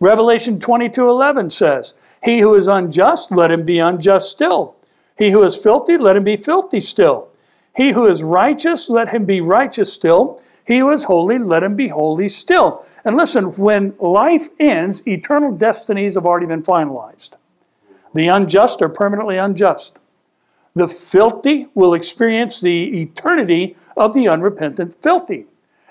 [0.00, 4.74] Revelation 22:11 says, "He who is unjust, let him be unjust still.
[5.18, 7.28] He who is filthy, let him be filthy still.
[7.74, 10.40] He who is righteous, let him be righteous still.
[10.66, 12.84] He was holy, let him be holy still.
[13.04, 17.30] And listen, when life ends, eternal destinies have already been finalized.
[18.14, 20.00] The unjust are permanently unjust.
[20.74, 25.46] The filthy will experience the eternity of the unrepentant filthy.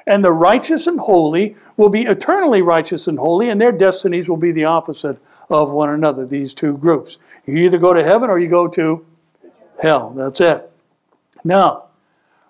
[0.06, 4.38] And the righteous and holy will be eternally righteous and holy, and their destinies will
[4.38, 5.18] be the opposite
[5.50, 7.18] of one another, these two groups.
[7.46, 9.06] You either go to heaven or you go to
[9.82, 10.12] hell.
[10.16, 10.70] That's it.
[11.44, 11.86] Now,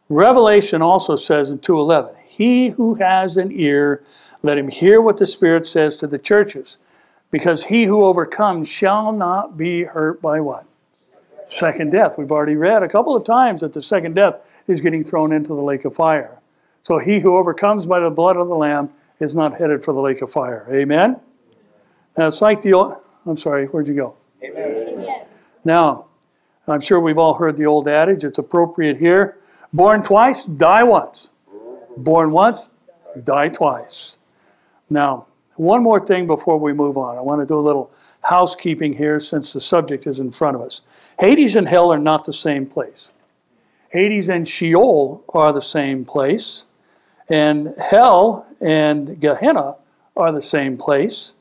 [0.09, 4.04] Revelation also says in 2:11, "He who has an ear,
[4.43, 6.78] let him hear what the Spirit says to the churches,
[7.32, 10.65] because he who overcomes shall not be hurt by what?
[11.45, 12.17] Second death.
[12.17, 14.36] We've already read a couple of times that the second death
[14.67, 16.39] is getting thrown into the lake of fire.
[16.84, 18.89] So he who overcomes by the blood of the lamb
[19.21, 20.67] is not headed for the lake of fire.
[20.69, 21.21] Amen.
[22.17, 22.95] Now it's like the old,
[23.26, 24.15] I'm sorry, where'd you go?
[24.43, 25.26] Amen.
[25.63, 26.08] Now,
[26.67, 29.38] I'm sure we've all heard the old adage, it's appropriate here.
[29.71, 31.32] Born twice, die once.
[31.97, 32.71] Born once,
[33.23, 34.17] die twice.
[34.89, 37.17] Now, one more thing before we move on.
[37.17, 40.62] I want to do a little housekeeping here since the subject is in front of
[40.62, 40.81] us.
[41.19, 43.12] Hades and hell are not the same place.
[43.89, 46.65] Hades and Sheol are the same place,
[47.29, 49.75] and hell and Gehenna
[50.17, 51.34] are the same place.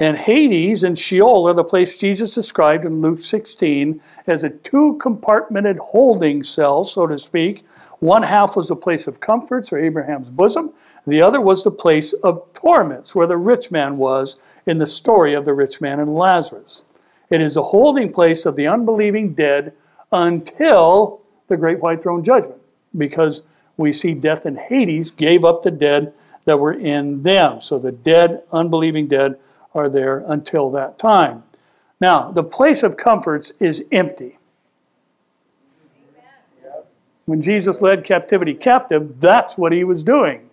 [0.00, 4.96] And Hades and Sheol are the place Jesus described in Luke 16 as a two
[5.02, 7.64] compartmented holding cell, so to speak.
[7.98, 10.72] One half was the place of comforts or Abraham's bosom,
[11.04, 15.34] the other was the place of torments, where the rich man was in the story
[15.34, 16.84] of the rich man and Lazarus.
[17.30, 19.72] It is a holding place of the unbelieving dead
[20.12, 22.60] until the great white throne judgment,
[22.96, 23.42] because
[23.76, 26.12] we see death in Hades gave up the dead
[26.44, 27.60] that were in them.
[27.60, 29.38] So the dead, unbelieving dead,
[29.74, 31.42] are there until that time.
[32.00, 34.38] Now, the place of comforts is empty.
[37.26, 40.48] When Jesus led captivity captive, that's what he was doing.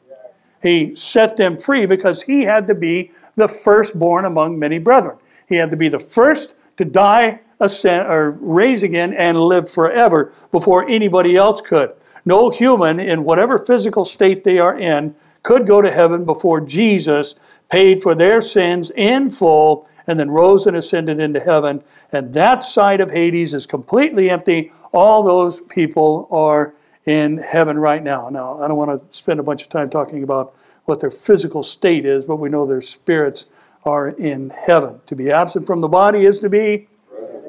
[0.62, 5.18] He set them free because he had to be the firstborn among many brethren.
[5.48, 10.34] He had to be the first to die, ascend, or raise again, and live forever
[10.52, 11.94] before anybody else could.
[12.26, 17.36] No human, in whatever physical state they are in, could go to heaven before Jesus
[17.70, 21.84] paid for their sins in full, and then rose and ascended into heaven.
[22.12, 24.72] And that side of Hades is completely empty.
[24.94, 26.76] All those people are
[27.06, 28.30] in heaven right now.
[28.30, 31.64] Now, I don't want to spend a bunch of time talking about what their physical
[31.64, 33.48] state is, but we know their spirits
[33.84, 35.00] are in heaven.
[35.08, 36.88] To be absent from the body is to be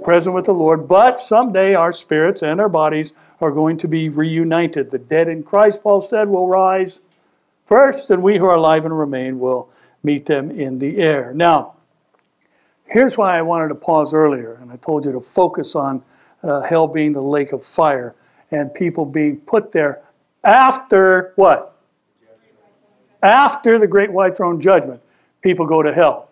[0.02, 4.08] present with the Lord, but someday our spirits and our bodies are going to be
[4.08, 4.90] reunited.
[4.90, 7.00] The dead in Christ, Paul said, will rise
[7.64, 9.68] first, and we who are alive and remain will
[10.06, 11.34] meet them in the air.
[11.34, 11.74] Now,
[12.86, 16.02] here's why I wanted to pause earlier, and I told you to focus on
[16.44, 18.14] uh, hell being the lake of fire
[18.52, 20.02] and people being put there
[20.44, 21.76] after what?
[23.20, 25.02] After the great white throne judgment,
[25.42, 26.30] people go to hell.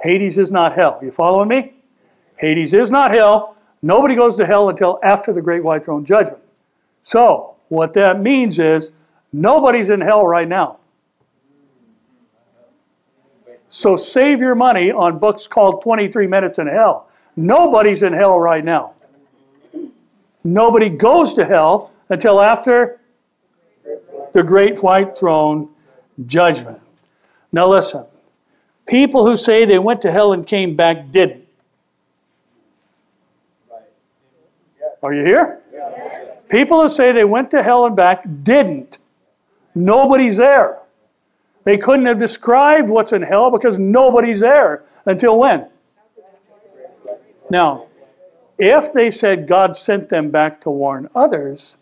[0.00, 0.98] Hades is not hell.
[1.00, 1.74] You following me?
[2.38, 3.56] Hades is not hell.
[3.82, 6.42] Nobody goes to hell until after the great white throne judgment.
[7.04, 8.90] So, what that means is
[9.32, 10.78] nobody's in hell right now.
[13.74, 17.08] So save your money on books called 23 Minutes in Hell.
[17.36, 18.92] Nobody's in hell right now.
[20.44, 23.00] Nobody goes to hell until after
[24.34, 25.70] the great white throne
[26.26, 26.80] judgment.
[27.50, 28.04] Now listen.
[28.86, 31.46] People who say they went to hell and came back didn't.
[35.02, 35.62] Are you here?
[36.50, 38.98] People who say they went to hell and back didn't.
[39.74, 40.81] Nobody's there.
[41.64, 45.68] They couldn't have described what's in hell because nobody's there until when?
[47.50, 47.86] Now,
[48.58, 51.78] if they said God sent them back to warn others,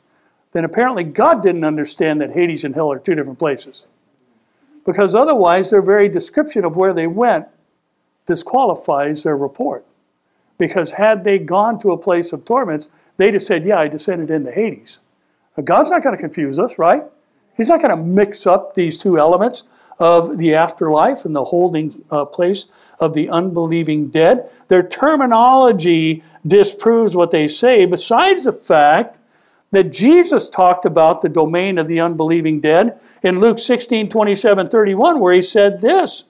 [0.53, 3.85] then apparently God didn't understand that Hades and hell are two different places.
[4.85, 7.47] Because otherwise, their very description of where they went
[8.27, 9.85] disqualifies their report.
[10.59, 14.31] Because had they gone to a place of torments, they'd have said, Yeah, I descended
[14.31, 15.01] into Hades.
[15.63, 17.03] God's not going to confuse us, right?
[17.57, 19.65] He's not going to mix up these two elements
[19.99, 22.65] of the afterlife and the holding uh, place
[22.99, 24.51] of the unbelieving dead.
[24.69, 29.19] Their terminology disproves what they say, besides the fact
[29.73, 35.21] that Jesus talked about the domain of the unbelieving dead in Luke 16 27 31,
[35.21, 36.25] where he said this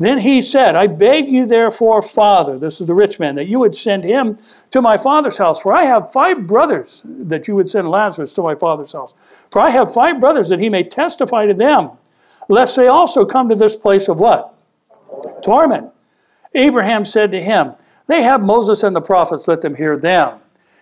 [0.00, 3.58] Then he said, I beg you, therefore, Father, this is the rich man, that you
[3.58, 4.38] would send him
[4.70, 5.60] to my father's house.
[5.60, 9.12] For I have five brothers, that you would send Lazarus to my father's house.
[9.50, 11.90] For I have five brothers, that he may testify to them,
[12.48, 14.54] lest they also come to this place of what?
[15.42, 15.90] Torment.
[16.54, 17.74] Abraham said to him,
[18.06, 20.38] They have Moses and the prophets, let them hear them.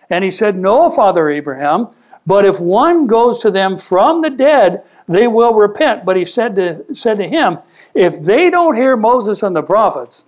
[0.09, 1.89] And he said, No, Father Abraham,
[2.25, 6.05] but if one goes to them from the dead, they will repent.
[6.05, 7.59] But he said to, said to him,
[7.93, 10.25] If they don't hear Moses and the prophets,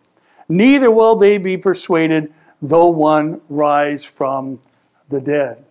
[0.49, 4.59] neither will they be persuaded, though one rise from
[5.09, 5.63] the dead.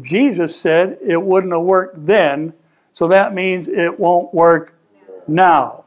[0.00, 2.52] Jesus said it wouldn't have worked then,
[2.94, 4.74] so that means it won't work
[5.26, 5.84] now.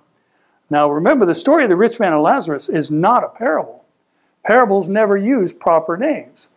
[0.70, 3.84] Now remember, the story of the rich man and Lazarus is not a parable.
[4.44, 6.50] Parables never use proper names.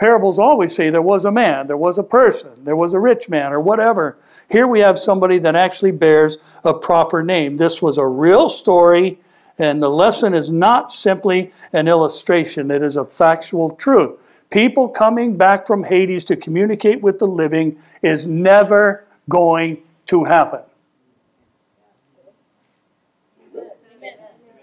[0.00, 3.28] Parables always say there was a man, there was a person, there was a rich
[3.28, 4.16] man, or whatever.
[4.48, 7.58] Here we have somebody that actually bears a proper name.
[7.58, 9.20] This was a real story,
[9.58, 14.40] and the lesson is not simply an illustration, it is a factual truth.
[14.48, 20.60] People coming back from Hades to communicate with the living is never going to happen.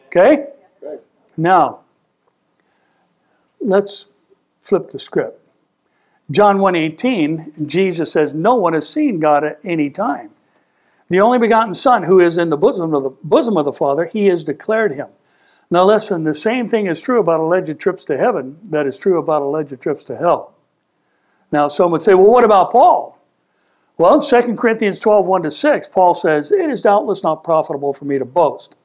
[0.08, 0.48] Okay?
[1.38, 1.82] Now,
[3.62, 4.08] let's
[4.68, 5.42] flip the script.
[6.30, 10.32] John 1:18, Jesus says, "No one has seen God at any time.
[11.10, 14.06] The only begotten Son, who is in the bosom of the bosom of the Father,
[14.06, 15.08] He has declared Him."
[15.72, 16.26] Now, listen.
[16.26, 18.58] The same thing is true about alleged trips to heaven.
[18.70, 20.52] That is true about alleged trips to hell.
[21.50, 23.18] Now, some would say, "Well, what about Paul?"
[23.98, 27.94] Well, in 2 Corinthians 12, 1 to 6, Paul says, It is doubtless not profitable
[27.94, 28.76] for me to boast.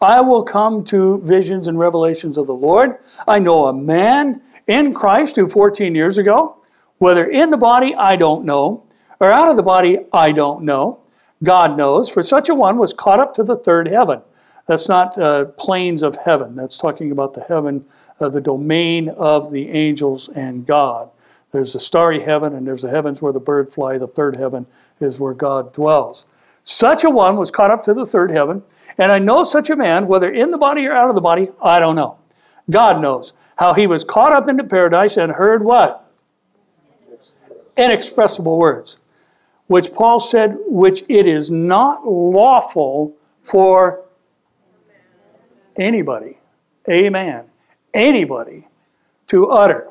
[0.00, 2.96] I will come to visions and revelations of the Lord.
[3.28, 6.56] I know a man in Christ who 14 years ago,
[6.98, 8.84] whether in the body, I don't know,
[9.20, 11.00] or out of the body, I don't know.
[11.42, 14.22] God knows, for such a one was caught up to the third heaven.
[14.66, 16.56] That's not uh, planes of heaven.
[16.56, 17.84] That's talking about the heaven,
[18.20, 21.10] uh, the domain of the angels and God.
[21.52, 23.96] There's a starry heaven, and there's the heavens where the bird fly.
[23.96, 24.66] The third heaven
[25.00, 26.26] is where God dwells.
[26.64, 28.64] Such a one was caught up to the third heaven,
[28.98, 31.48] and I know such a man, whether in the body or out of the body,
[31.62, 32.18] I don't know.
[32.68, 36.10] God knows how he was caught up into paradise and heard what?
[37.76, 38.98] Inexpressible words,
[39.66, 44.04] which Paul said, which it is not lawful for
[45.76, 46.38] anybody,
[46.88, 47.44] amen,
[47.92, 48.68] anybody
[49.28, 49.88] to utter.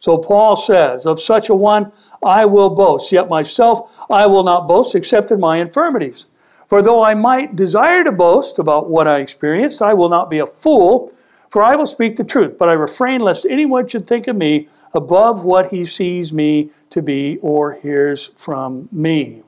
[0.00, 1.92] So Paul says, Of such a one
[2.22, 6.26] I will boast, yet myself I will not boast except in my infirmities.
[6.68, 10.38] For though I might desire to boast about what I experienced, I will not be
[10.38, 11.12] a fool
[11.52, 14.70] for I will speak the truth, but I refrain lest anyone should think of me
[14.94, 19.42] above what he sees me to be or hears from me.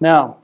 [0.00, 0.38] Now,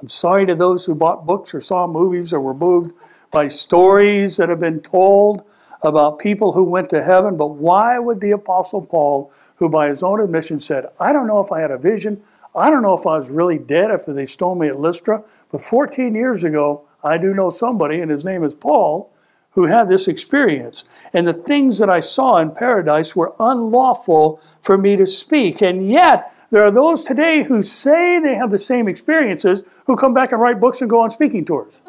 [0.00, 2.94] I'm sorry to those who bought books or saw movies or were moved
[3.30, 5.44] by stories that have been told
[5.82, 10.02] about people who went to heaven, but why would the Apostle Paul, who by his
[10.02, 12.22] own admission said, I don't know if I had a vision,
[12.54, 15.22] I don't know if I was really dead after they stoned me at Lystra,
[15.52, 19.12] but 14 years ago, I do know somebody, and his name is Paul,
[19.52, 20.84] who had this experience.
[21.12, 25.60] And the things that I saw in paradise were unlawful for me to speak.
[25.60, 30.14] And yet, there are those today who say they have the same experiences who come
[30.14, 31.82] back and write books and go on speaking tours.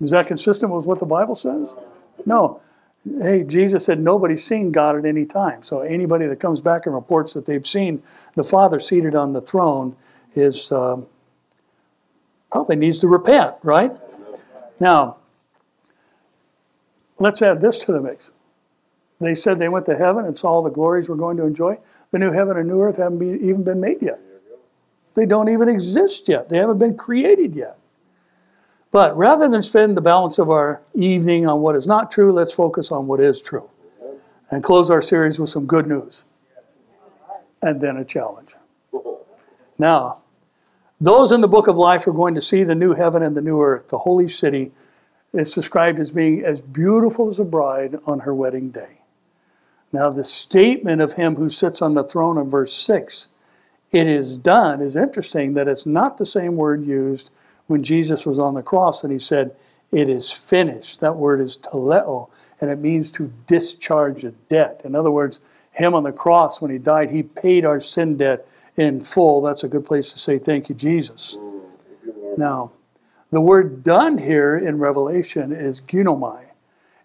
[0.00, 1.74] Is that consistent with what the Bible says?
[2.24, 2.60] No.
[3.20, 5.62] Hey, Jesus said nobody's seen God at any time.
[5.62, 8.02] So anybody that comes back and reports that they've seen
[8.34, 9.96] the Father seated on the throne
[10.34, 11.06] is um,
[12.50, 13.92] probably needs to repent, right?
[14.80, 15.17] Now,
[17.18, 18.32] Let's add this to the mix.
[19.20, 21.78] They said they went to heaven and saw all the glories we're going to enjoy.
[22.12, 24.20] The new heaven and new earth haven't be, even been made yet.
[25.14, 26.48] They don't even exist yet.
[26.48, 27.76] They haven't been created yet.
[28.92, 32.52] But rather than spend the balance of our evening on what is not true, let's
[32.52, 33.68] focus on what is true
[34.50, 36.24] and close our series with some good news
[37.60, 38.54] and then a challenge.
[39.78, 40.18] Now,
[41.00, 43.40] those in the book of life are going to see the new heaven and the
[43.40, 44.72] new earth, the holy city
[45.32, 49.02] is described as being as beautiful as a bride on her wedding day.
[49.92, 53.28] Now, the statement of him who sits on the throne in verse 6,
[53.90, 57.30] it is done, is interesting that it's not the same word used
[57.66, 59.54] when Jesus was on the cross and he said,
[59.90, 61.00] It is finished.
[61.00, 62.28] That word is teleo,
[62.60, 64.82] and it means to discharge a debt.
[64.84, 65.40] In other words,
[65.72, 69.40] him on the cross, when he died, he paid our sin debt in full.
[69.40, 71.38] That's a good place to say, Thank you, Jesus.
[72.36, 72.72] Now,
[73.30, 76.44] the word done here in Revelation is ginomai,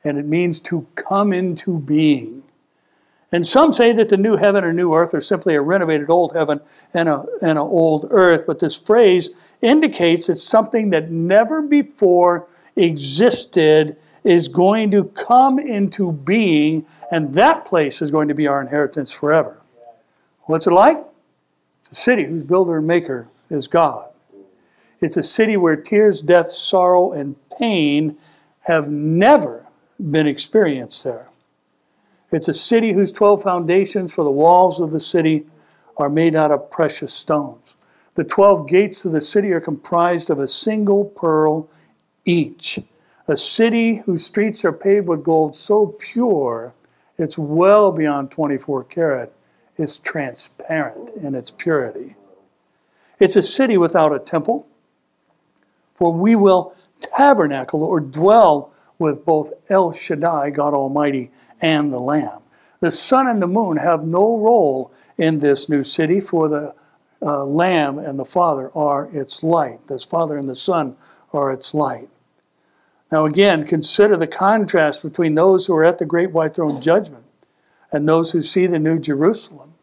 [0.03, 2.43] and it means to come into being.
[3.31, 6.33] And some say that the new heaven and new earth are simply a renovated old
[6.33, 6.61] heaven
[6.93, 12.47] and a, and an old earth, but this phrase indicates it's something that never before
[12.75, 18.61] existed is going to come into being, and that place is going to be our
[18.61, 19.59] inheritance forever.
[20.43, 21.03] What's it like?
[21.89, 24.12] The city whose builder and maker is God.
[25.03, 28.17] It's a city where tears, death, sorrow, and pain
[28.61, 29.65] have never
[29.99, 31.27] been experienced there.
[32.31, 35.45] It's a city whose 12 foundations for the walls of the city
[35.97, 37.75] are made out of precious stones.
[38.15, 41.69] The 12 gates of the city are comprised of a single pearl
[42.23, 42.79] each.
[43.27, 46.73] A city whose streets are paved with gold so pure
[47.17, 49.33] it's well beyond 24 karat.
[49.77, 52.15] It's transparent in its purity.
[53.19, 54.65] It's a city without a temple,
[56.03, 61.31] for we will tabernacle or dwell with both El Shaddai, God Almighty,
[61.61, 62.39] and the Lamb.
[62.81, 66.75] The sun and the moon have no role in this new city, for the
[67.21, 69.87] uh, Lamb and the Father are its light.
[69.87, 70.97] The Father and the Son
[71.31, 72.09] are its light.
[73.09, 77.23] Now, again, consider the contrast between those who are at the great white throne judgment
[77.93, 79.73] and those who see the new Jerusalem.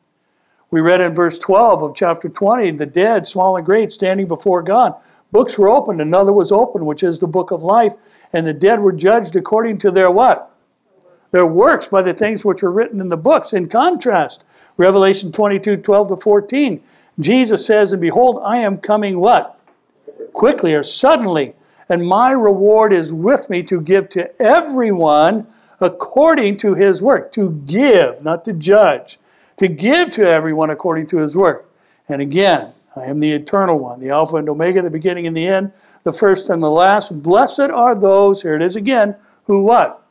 [0.71, 4.63] We read in verse 12 of chapter 20 the dead, small and great, standing before
[4.63, 4.97] God.
[5.33, 7.95] Books were opened, another was opened, which is the book of life,
[8.33, 10.55] and the dead were judged according to their what?
[11.31, 13.53] Their works by the things which were written in the books.
[13.53, 14.43] In contrast,
[14.77, 16.83] Revelation 22 12 to 14,
[17.21, 19.61] Jesus says, And behold, I am coming what?
[20.33, 21.55] Quickly or suddenly
[21.91, 25.49] and my reward is with me to give to everyone
[25.81, 27.33] according to his work.
[27.33, 29.19] To give, not to judge.
[29.57, 31.69] To give to everyone according to his work.
[32.09, 35.47] And again, I am the eternal one, the Alpha and Omega, the beginning and the
[35.47, 35.73] end,
[36.03, 37.23] the first and the last.
[37.23, 40.05] Blessed are those, here it is again, who what?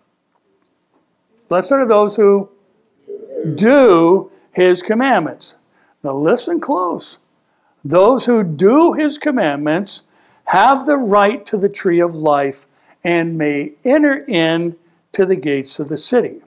[1.49, 2.49] Blessed are those who
[3.55, 5.55] do his commandments.
[6.03, 7.19] Now listen close.
[7.83, 10.03] Those who do his commandments
[10.45, 12.65] have the right to the tree of life
[13.03, 14.75] and may enter in
[15.13, 16.41] to the gates of the city.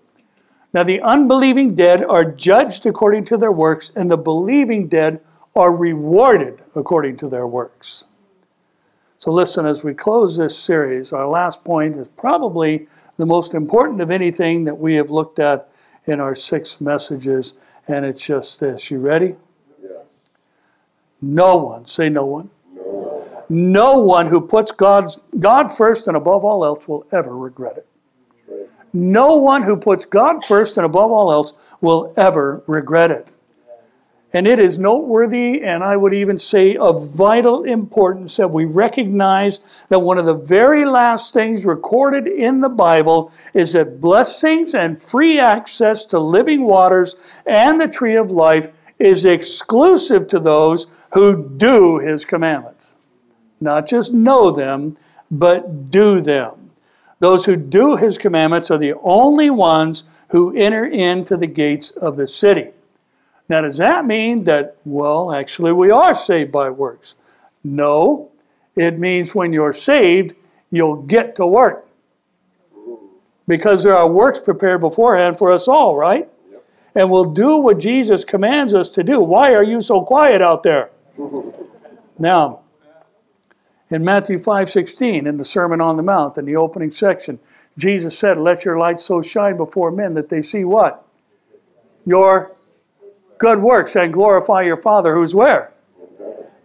[0.75, 5.21] Now, the unbelieving dead are judged according to their works, and the believing dead
[5.55, 8.05] are rewarded according to their works.
[9.19, 12.89] So, listen, as we close this series, our last point is probably
[13.19, 15.69] the most important of anything that we have looked at
[16.07, 17.55] in our six messages,
[17.87, 18.91] and it's just this.
[18.91, 19.37] You ready?
[19.83, 19.99] Yeah.
[21.21, 22.51] No one, say no one,
[23.49, 27.87] no one who puts God's, God first and above all else will ever regret it.
[28.95, 33.33] No one who puts God first and above all else will ever regret it.
[34.35, 39.61] And it is noteworthy, and I would even say of vital importance, that we recognize
[39.91, 45.01] that one of the very last things recorded in the Bible is that blessings and
[45.01, 47.15] free access to living waters
[47.45, 48.69] and the tree of life
[48.99, 52.97] is exclusive to those who do his commandments.
[53.61, 54.97] Not just know them,
[55.31, 56.71] but do them.
[57.19, 62.17] Those who do his commandments are the only ones who enter into the gates of
[62.17, 62.71] the city.
[63.53, 67.17] Now, does that mean that, well, actually, we are saved by works?
[67.63, 68.31] No.
[68.77, 70.35] It means when you're saved,
[70.71, 71.87] you'll get to work.
[73.47, 76.31] Because there are works prepared beforehand for us all, right?
[76.51, 76.65] Yep.
[76.95, 79.21] And we'll do what Jesus commands us to do.
[79.21, 80.91] Why are you so quiet out there?
[82.19, 82.61] now,
[83.91, 87.39] in Matthew 5:16, in the Sermon on the Mount, in the opening section,
[87.77, 91.07] Jesus said, Let your light so shine before men that they see what?
[92.07, 92.53] Your
[93.43, 95.73] good works and glorify your Father who's where?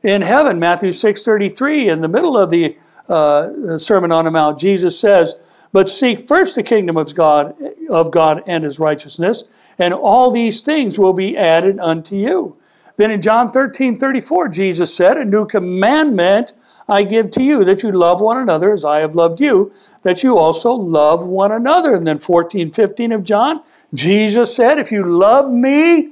[0.03, 2.77] In heaven, Matthew 6:33, in the middle of the
[3.09, 5.35] uh, Sermon on the Mount, Jesus says,
[5.71, 7.55] But seek first the kingdom of God,
[7.89, 9.43] of God and his righteousness,
[9.79, 12.55] and all these things will be added unto you.
[12.97, 16.53] Then in John 13, 34, Jesus said, A new commandment
[16.87, 19.73] I give to you, that you love one another as I have loved you,
[20.03, 21.95] that you also love one another.
[21.95, 23.63] And then 14, 15 of John,
[23.95, 26.11] Jesus said, If you love me,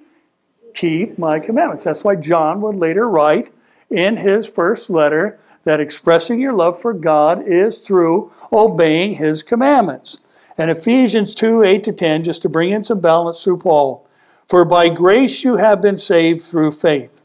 [0.76, 1.84] keep my commandments.
[1.84, 3.52] That's why John would later write
[3.90, 10.20] in his first letter that expressing your love for God is through obeying his commandments.
[10.58, 14.08] And Ephesians 2 8 to 10, just to bring in some balance through Paul.
[14.48, 17.22] For by grace you have been saved through faith,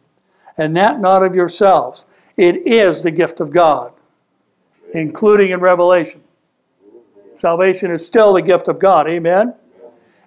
[0.57, 2.07] and that not of yourselves.
[2.36, 3.92] It is the gift of God,
[4.94, 6.22] including in Revelation.
[7.36, 9.09] Salvation is still the gift of God.
[9.09, 9.55] Amen?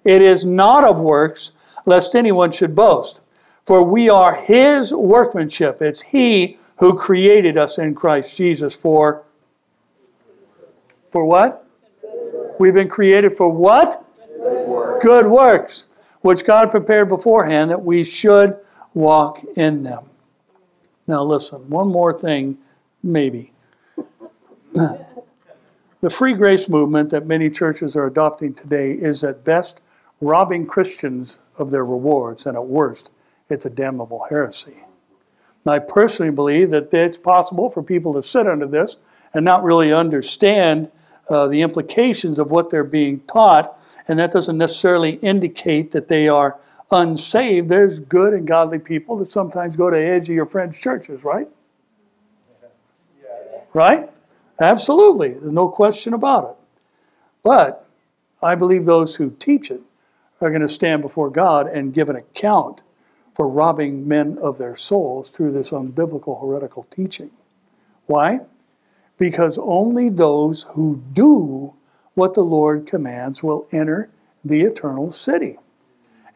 [0.04, 1.52] It is not of works,
[1.86, 3.20] lest anyone should boast.
[3.64, 5.80] For we are His workmanship.
[5.80, 9.24] It's He who created us in Christ Jesus for.
[11.10, 11.66] For what?
[12.58, 14.04] We've been created for what?
[14.42, 15.00] Good.
[15.00, 15.86] Good works,
[16.20, 18.56] which God prepared beforehand that we should
[18.92, 20.04] walk in them.
[21.06, 22.58] Now, listen, one more thing,
[23.02, 23.52] maybe.
[26.04, 29.80] The free grace movement that many churches are adopting today is at best
[30.20, 33.10] robbing Christians of their rewards, and at worst,
[33.48, 34.76] it's a damnable heresy.
[35.64, 38.98] And I personally believe that it's possible for people to sit under this
[39.32, 40.90] and not really understand
[41.28, 43.78] uh, the implications of what they're being taught,
[44.08, 46.58] and that doesn't necessarily indicate that they are
[46.90, 47.68] unsaved.
[47.68, 51.24] There's good and godly people that sometimes go to the edge of your friends' churches,
[51.24, 51.48] right?
[53.72, 54.10] Right?
[54.60, 55.30] Absolutely.
[55.30, 56.56] There's no question about it.
[57.42, 57.86] But
[58.42, 59.80] I believe those who teach it
[60.44, 62.82] are going to stand before God and give an account
[63.34, 67.30] for robbing men of their souls through this unbiblical heretical teaching.
[68.06, 68.40] Why?
[69.18, 71.74] Because only those who do
[72.14, 74.10] what the Lord commands will enter
[74.44, 75.58] the eternal city.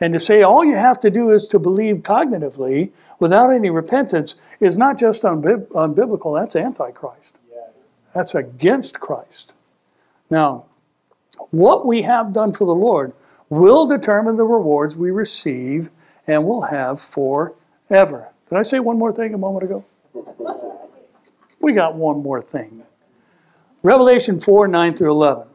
[0.01, 4.37] And to say all you have to do is to believe cognitively without any repentance
[4.61, 7.35] is not just unbib- unbiblical, that's antichrist.
[8.15, 9.55] That's against Christ.
[10.31, 10.65] Now,
[11.51, 13.13] what we have done for the Lord
[13.51, 15.91] will determine the rewards we receive
[16.27, 18.29] and will have forever.
[18.49, 19.85] Did I say one more thing a moment ago?
[21.61, 22.85] We got one more thing.
[23.83, 25.49] Revelation 4 9 through 11.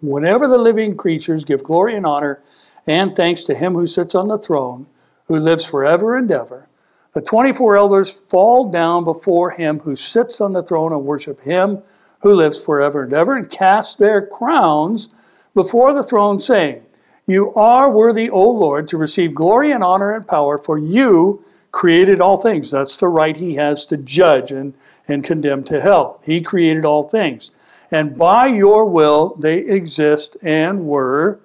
[0.00, 2.42] Whenever the living creatures give glory and honor
[2.86, 4.86] and thanks to him who sits on the throne,
[5.26, 6.66] who lives forever and ever,
[7.12, 11.82] the 24 elders fall down before him who sits on the throne and worship him
[12.22, 15.10] who lives forever and ever and cast their crowns
[15.54, 16.82] before the throne, saying,
[17.26, 22.20] You are worthy, O Lord, to receive glory and honor and power, for you created
[22.20, 22.70] all things.
[22.70, 24.74] That's the right he has to judge and,
[25.08, 26.20] and condemn to hell.
[26.24, 27.50] He created all things.
[27.90, 31.40] And by your will they exist and were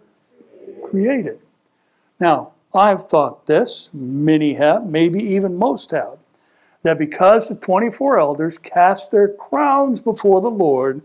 [0.83, 1.39] created.
[2.19, 6.17] Now, I've thought this, many have, maybe even most have,
[6.83, 11.01] that because the 24 elders cast their crowns before the Lord,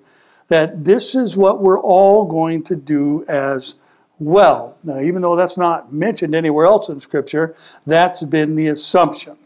[0.50, 3.76] that this is what we're all going to do as
[4.18, 4.76] well.
[4.82, 7.54] Now, even though that's not mentioned anywhere else in Scripture,
[7.86, 9.36] that's been the assumption.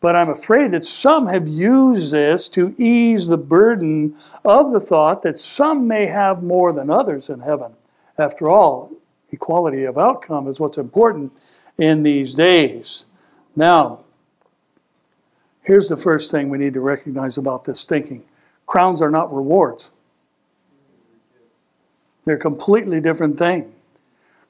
[0.00, 5.22] But I'm afraid that some have used this to ease the burden of the thought
[5.22, 7.72] that some may have more than others in heaven.
[8.18, 8.90] After all,
[9.30, 11.32] equality of outcome is what's important
[11.78, 13.04] in these days.
[13.54, 14.00] Now,
[15.62, 18.24] here's the first thing we need to recognize about this thinking
[18.66, 19.92] crowns are not rewards,
[22.24, 23.72] they're a completely different thing.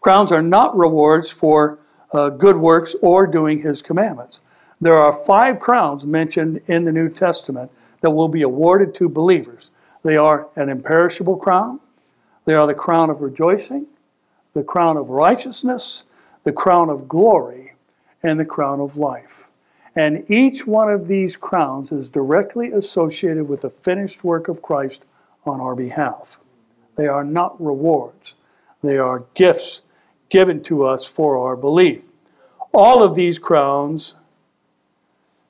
[0.01, 1.79] Crowns are not rewards for
[2.13, 4.41] uh, good works or doing his commandments.
[4.81, 7.71] There are five crowns mentioned in the New Testament
[8.01, 9.71] that will be awarded to believers.
[10.03, 11.81] They are an imperishable crown,
[12.45, 13.87] they are the crown of rejoicing,
[14.55, 16.03] the crown of righteousness,
[16.45, 17.75] the crown of glory,
[18.23, 19.45] and the crown of life.
[19.95, 25.05] And each one of these crowns is directly associated with the finished work of Christ
[25.45, 26.39] on our behalf.
[26.97, 28.35] They are not rewards,
[28.83, 29.83] they are gifts
[30.29, 32.03] given to us for our belief.
[32.73, 34.17] All of these crowns,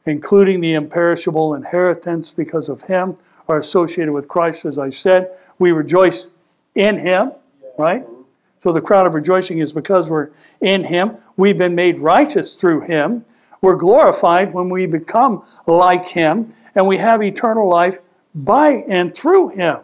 [0.06, 3.16] including the imperishable inheritance because of Him,
[3.48, 5.36] are associated with Christ, as I said.
[5.58, 6.26] We rejoice
[6.74, 7.32] in Him,
[7.78, 8.04] right?
[8.58, 10.30] So the crown of rejoicing is because we're
[10.60, 11.16] in Him.
[11.36, 13.24] We've been made righteous through Him.
[13.60, 18.00] We're glorified when we become like Him, and we have eternal life
[18.34, 19.78] by and through Him.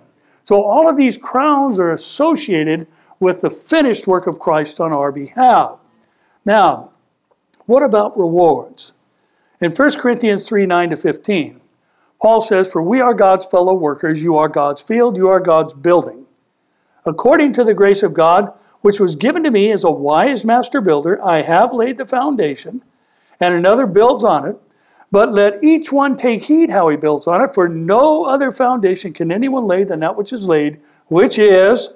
[0.48, 2.86] So all of these crowns are associated
[3.20, 5.78] with the finished work of Christ on our behalf.
[6.42, 6.92] Now,
[7.66, 8.92] what about rewards?
[9.60, 11.60] In 1 Corinthians 3 9 to 15,
[12.18, 15.74] Paul says, For we are God's fellow workers, you are God's field, you are God's
[15.74, 16.24] building.
[17.04, 20.80] According to the grace of God, which was given to me as a wise master
[20.80, 21.22] builder.
[21.22, 22.82] I have laid the foundation,
[23.38, 24.56] and another builds on it.
[25.10, 29.12] But let each one take heed how he builds on it, for no other foundation
[29.12, 31.90] can anyone lay than that which is laid, which is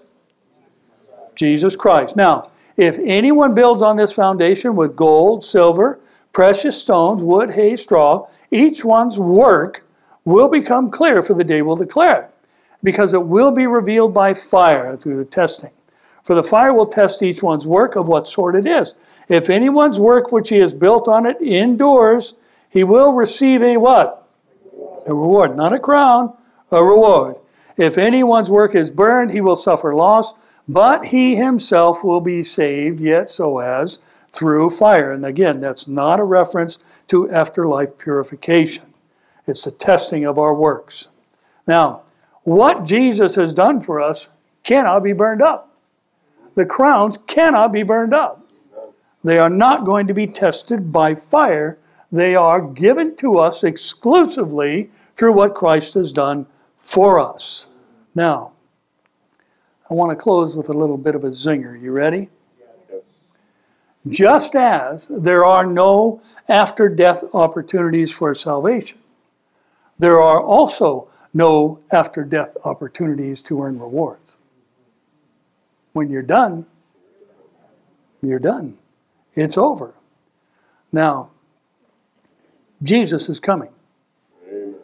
[1.35, 2.17] Jesus Christ.
[2.17, 6.01] Now, if anyone builds on this foundation with gold, silver,
[6.33, 9.85] precious stones, wood, hay, straw, each one's work
[10.25, 12.31] will become clear, for the day will declare it,
[12.83, 15.71] because it will be revealed by fire through the testing.
[16.25, 18.95] For the fire will test each one's work of what sort it is.
[19.29, 22.35] If anyone's work which he has built on it endures,
[22.73, 24.27] he will receive a what?
[25.07, 25.57] A reward.
[25.57, 26.35] Not a crown,
[26.71, 27.37] a reward.
[27.77, 30.35] If anyone's work is burned, he will suffer loss,
[30.67, 33.99] but he himself will be saved, yet so as
[34.31, 35.13] through fire.
[35.13, 38.85] And again, that's not a reference to afterlife purification,
[39.47, 41.09] it's the testing of our works.
[41.67, 42.03] Now,
[42.45, 44.29] what Jesus has done for us
[44.65, 45.73] cannot be burned up
[46.55, 48.47] the crowns cannot be burned up.
[49.25, 51.79] They are not going to be tested by fire.
[52.13, 56.47] They are given to us exclusively through what Christ has done
[56.79, 57.69] for us.
[58.15, 58.53] Now,
[59.89, 61.81] I want to close with a little bit of a zinger.
[61.81, 62.29] You ready?
[64.09, 68.99] Just as there are no after death opportunities for salvation,
[69.99, 74.37] there are also no after death opportunities to earn rewards.
[75.93, 76.67] When you're done,
[78.21, 78.77] you're done.
[79.35, 79.95] It's over.
[80.91, 81.31] Now,
[82.83, 83.71] Jesus is coming.
[84.49, 84.75] Amen.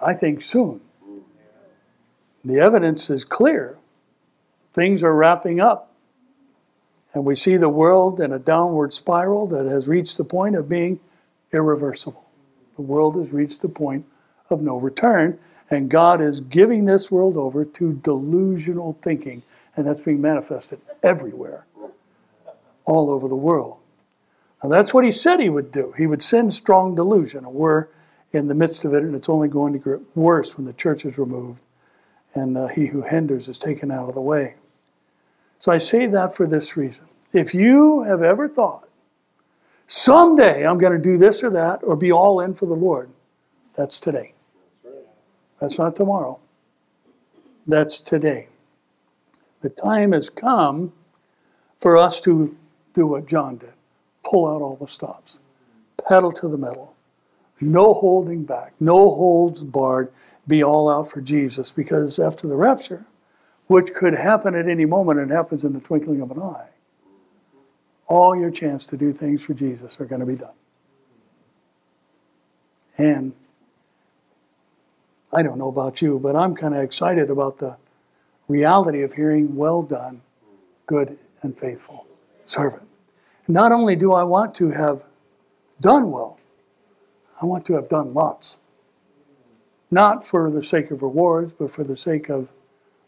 [0.00, 0.80] I think soon.
[2.44, 3.78] The evidence is clear.
[4.74, 5.92] Things are wrapping up.
[7.14, 10.68] And we see the world in a downward spiral that has reached the point of
[10.68, 11.00] being
[11.52, 12.24] irreversible.
[12.76, 14.04] The world has reached the point
[14.50, 15.38] of no return,
[15.70, 19.42] and God is giving this world over to delusional thinking,
[19.76, 21.66] and that's being manifested everywhere,
[22.84, 23.78] all over the world.
[24.64, 25.94] Now, that's what He said He would do.
[25.96, 27.86] He would send strong delusion, and we're
[28.32, 31.04] in the midst of it, and it's only going to get worse when the church
[31.04, 31.60] is removed
[32.34, 34.54] and uh, he who hinders is taken out of the way.
[35.60, 37.06] So I say that for this reason.
[37.32, 38.88] If you have ever thought,
[39.86, 43.10] someday I'm going to do this or that or be all in for the Lord,
[43.76, 44.32] that's today.
[45.60, 46.38] That's not tomorrow.
[47.66, 48.48] That's today.
[49.62, 50.92] The time has come
[51.80, 52.56] for us to
[52.92, 53.72] do what John did
[54.24, 55.38] pull out all the stops,
[56.08, 56.94] pedal to the metal,
[57.60, 60.12] no holding back, no holds barred.
[60.46, 61.70] Be all out for Jesus.
[61.70, 63.06] Because after the rapture,
[63.66, 66.68] which could happen at any moment and happens in the twinkling of an eye,
[68.06, 70.52] all your chance to do things for Jesus are going to be done.
[72.98, 73.32] And
[75.32, 77.76] I don't know about you, but I'm kind of excited about the
[78.46, 80.20] reality of hearing, well done,
[80.86, 82.06] good and faithful
[82.46, 82.83] servant.
[83.46, 85.04] Not only do I want to have
[85.80, 86.38] done well,
[87.40, 88.58] I want to have done lots
[89.94, 92.48] not for the sake of rewards, but for the sake of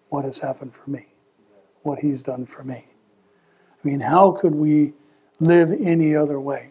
[0.08, 1.04] what has happened for me,
[1.82, 2.86] what He's done for me.
[2.86, 4.92] I mean, how could we
[5.40, 6.70] live any other way?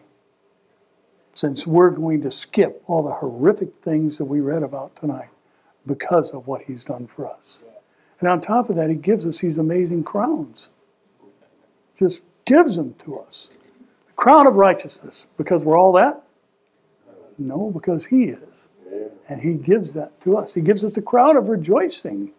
[1.34, 5.28] Since we're going to skip all the horrific things that we read about tonight
[5.86, 7.64] because of what He's done for us.
[8.20, 10.70] And on top of that, He gives us these amazing crowns.
[11.98, 13.50] Just gives them to us.
[14.16, 16.22] Crown of righteousness, because we're all that?
[17.38, 18.68] No, because He is.
[19.28, 20.54] And He gives that to us.
[20.54, 22.32] He gives us the crown of rejoicing,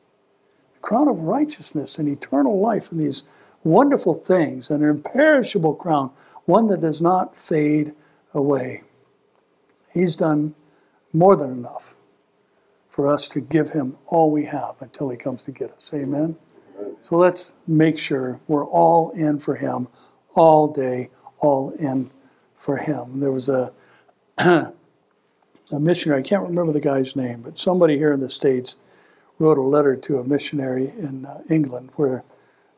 [0.73, 3.23] the crown of righteousness and eternal life, and these
[3.63, 6.11] wonderful things, an imperishable crown,
[6.45, 7.93] one that does not fade
[8.33, 8.83] away.
[9.93, 10.55] He's done
[11.13, 11.95] more than enough
[12.89, 15.91] for us to give Him all we have until He comes to get us.
[15.93, 16.35] Amen?
[17.03, 19.87] So let's make sure we're all in for Him
[20.35, 21.09] all day,
[21.39, 22.11] all in
[22.55, 23.19] for Him.
[23.19, 23.71] There was a
[25.71, 28.77] a missionary, I can't remember the guy's name, but somebody here in the States
[29.39, 32.23] wrote a letter to a missionary in uh, England where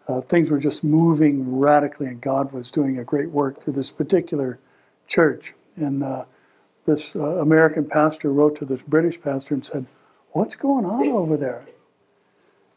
[0.07, 3.91] uh, things were just moving radically and God was doing a great work through this
[3.91, 4.59] particular
[5.07, 5.53] church.
[5.75, 6.25] And uh,
[6.85, 9.85] this uh, American pastor wrote to this British pastor and said,
[10.31, 11.65] What's going on over there?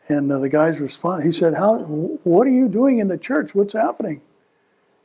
[0.09, 3.55] And uh, the guy's response, he said, How, What are you doing in the church?
[3.55, 4.21] What's happening?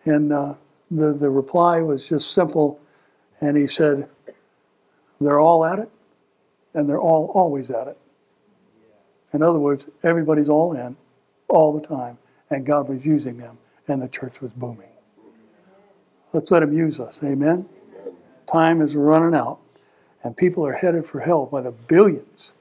[0.06, 0.56] And uh,
[0.90, 2.80] the, the reply was just simple.
[3.42, 4.10] And he said,
[5.20, 5.90] they're all at it,
[6.74, 7.98] and they're all always at it.
[9.34, 10.96] In other words, everybody's all in
[11.50, 12.18] all the time,
[12.50, 13.58] and God was using them,
[13.88, 14.90] and the church was booming.
[16.34, 17.24] Let's let Him use us.
[17.24, 17.68] Amen.
[18.46, 19.60] Time is running out,
[20.24, 22.54] and people are headed for hell by the billions.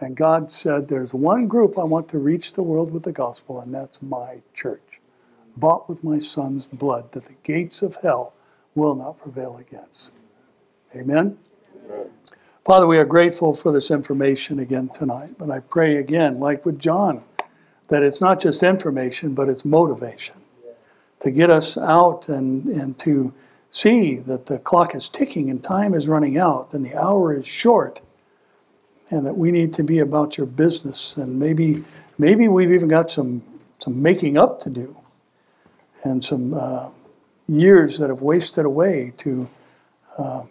[0.00, 3.60] And God said, There's one group I want to reach the world with the gospel,
[3.60, 4.91] and that's my church,
[5.56, 8.32] bought with my son's blood, that the gates of hell
[8.74, 10.12] will not prevail against.
[10.94, 11.38] Amen.
[12.64, 15.34] Father, we are grateful for this information again tonight.
[15.38, 17.24] But I pray again, like with John,
[17.88, 20.36] that it's not just information, but it's motivation
[21.22, 23.32] to get us out and, and to
[23.70, 27.46] see that the clock is ticking and time is running out and the hour is
[27.46, 28.00] short
[29.10, 31.84] and that we need to be about your business and maybe
[32.18, 33.42] maybe we've even got some
[33.78, 34.96] some making up to do
[36.04, 36.88] and some uh,
[37.48, 39.48] years that have wasted away to
[40.18, 40.42] uh,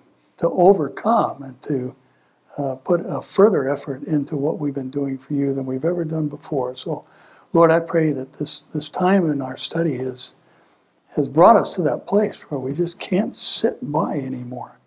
[0.42, 1.96] to overcome and to
[2.58, 6.04] uh, put a further effort into what we've been doing for you than we've ever
[6.04, 6.76] done before.
[6.76, 7.06] So,
[7.54, 10.36] Lord, I pray that this, this time in our study has,
[11.16, 14.78] has brought us to that place where we just can't sit by anymore.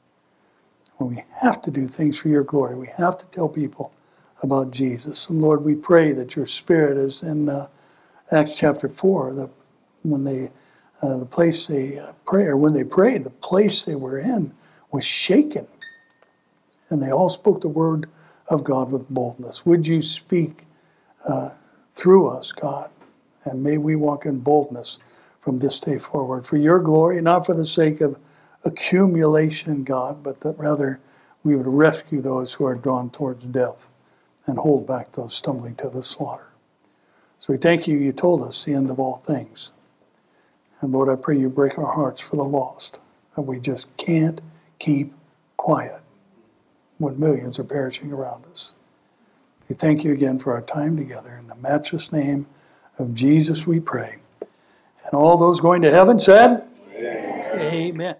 [0.96, 2.74] Where we have to do things for your glory.
[2.74, 3.92] We have to tell people
[4.42, 5.28] about Jesus.
[5.28, 7.68] And Lord, we pray that your Spirit is in uh,
[8.30, 9.50] Acts chapter 4, the,
[10.04, 10.50] when they,
[11.02, 14.52] uh, the place they uh, pray, or when they prayed, the place they were in
[14.90, 15.66] was shaken.
[16.90, 18.08] And they all spoke the word
[18.48, 19.64] of God with boldness.
[19.66, 20.66] Would you speak
[21.26, 21.50] uh,
[21.94, 22.90] through us, God?
[23.44, 24.98] And may we walk in boldness
[25.40, 28.16] from this day forward for your glory, not for the sake of
[28.64, 31.00] accumulation, God, but that rather
[31.42, 33.88] we would rescue those who are drawn towards death
[34.46, 36.48] and hold back those stumbling to the slaughter.
[37.38, 39.72] So we thank you, you told us the end of all things.
[40.84, 42.98] And Lord, I pray you break our hearts for the lost.
[43.36, 44.42] And we just can't
[44.78, 45.14] keep
[45.56, 46.02] quiet
[46.98, 48.74] when millions are perishing around us.
[49.66, 51.36] We thank you again for our time together.
[51.40, 52.46] In the matchless name
[52.98, 54.16] of Jesus, we pray.
[54.42, 57.58] And all those going to heaven said, Amen.
[57.58, 58.16] Amen.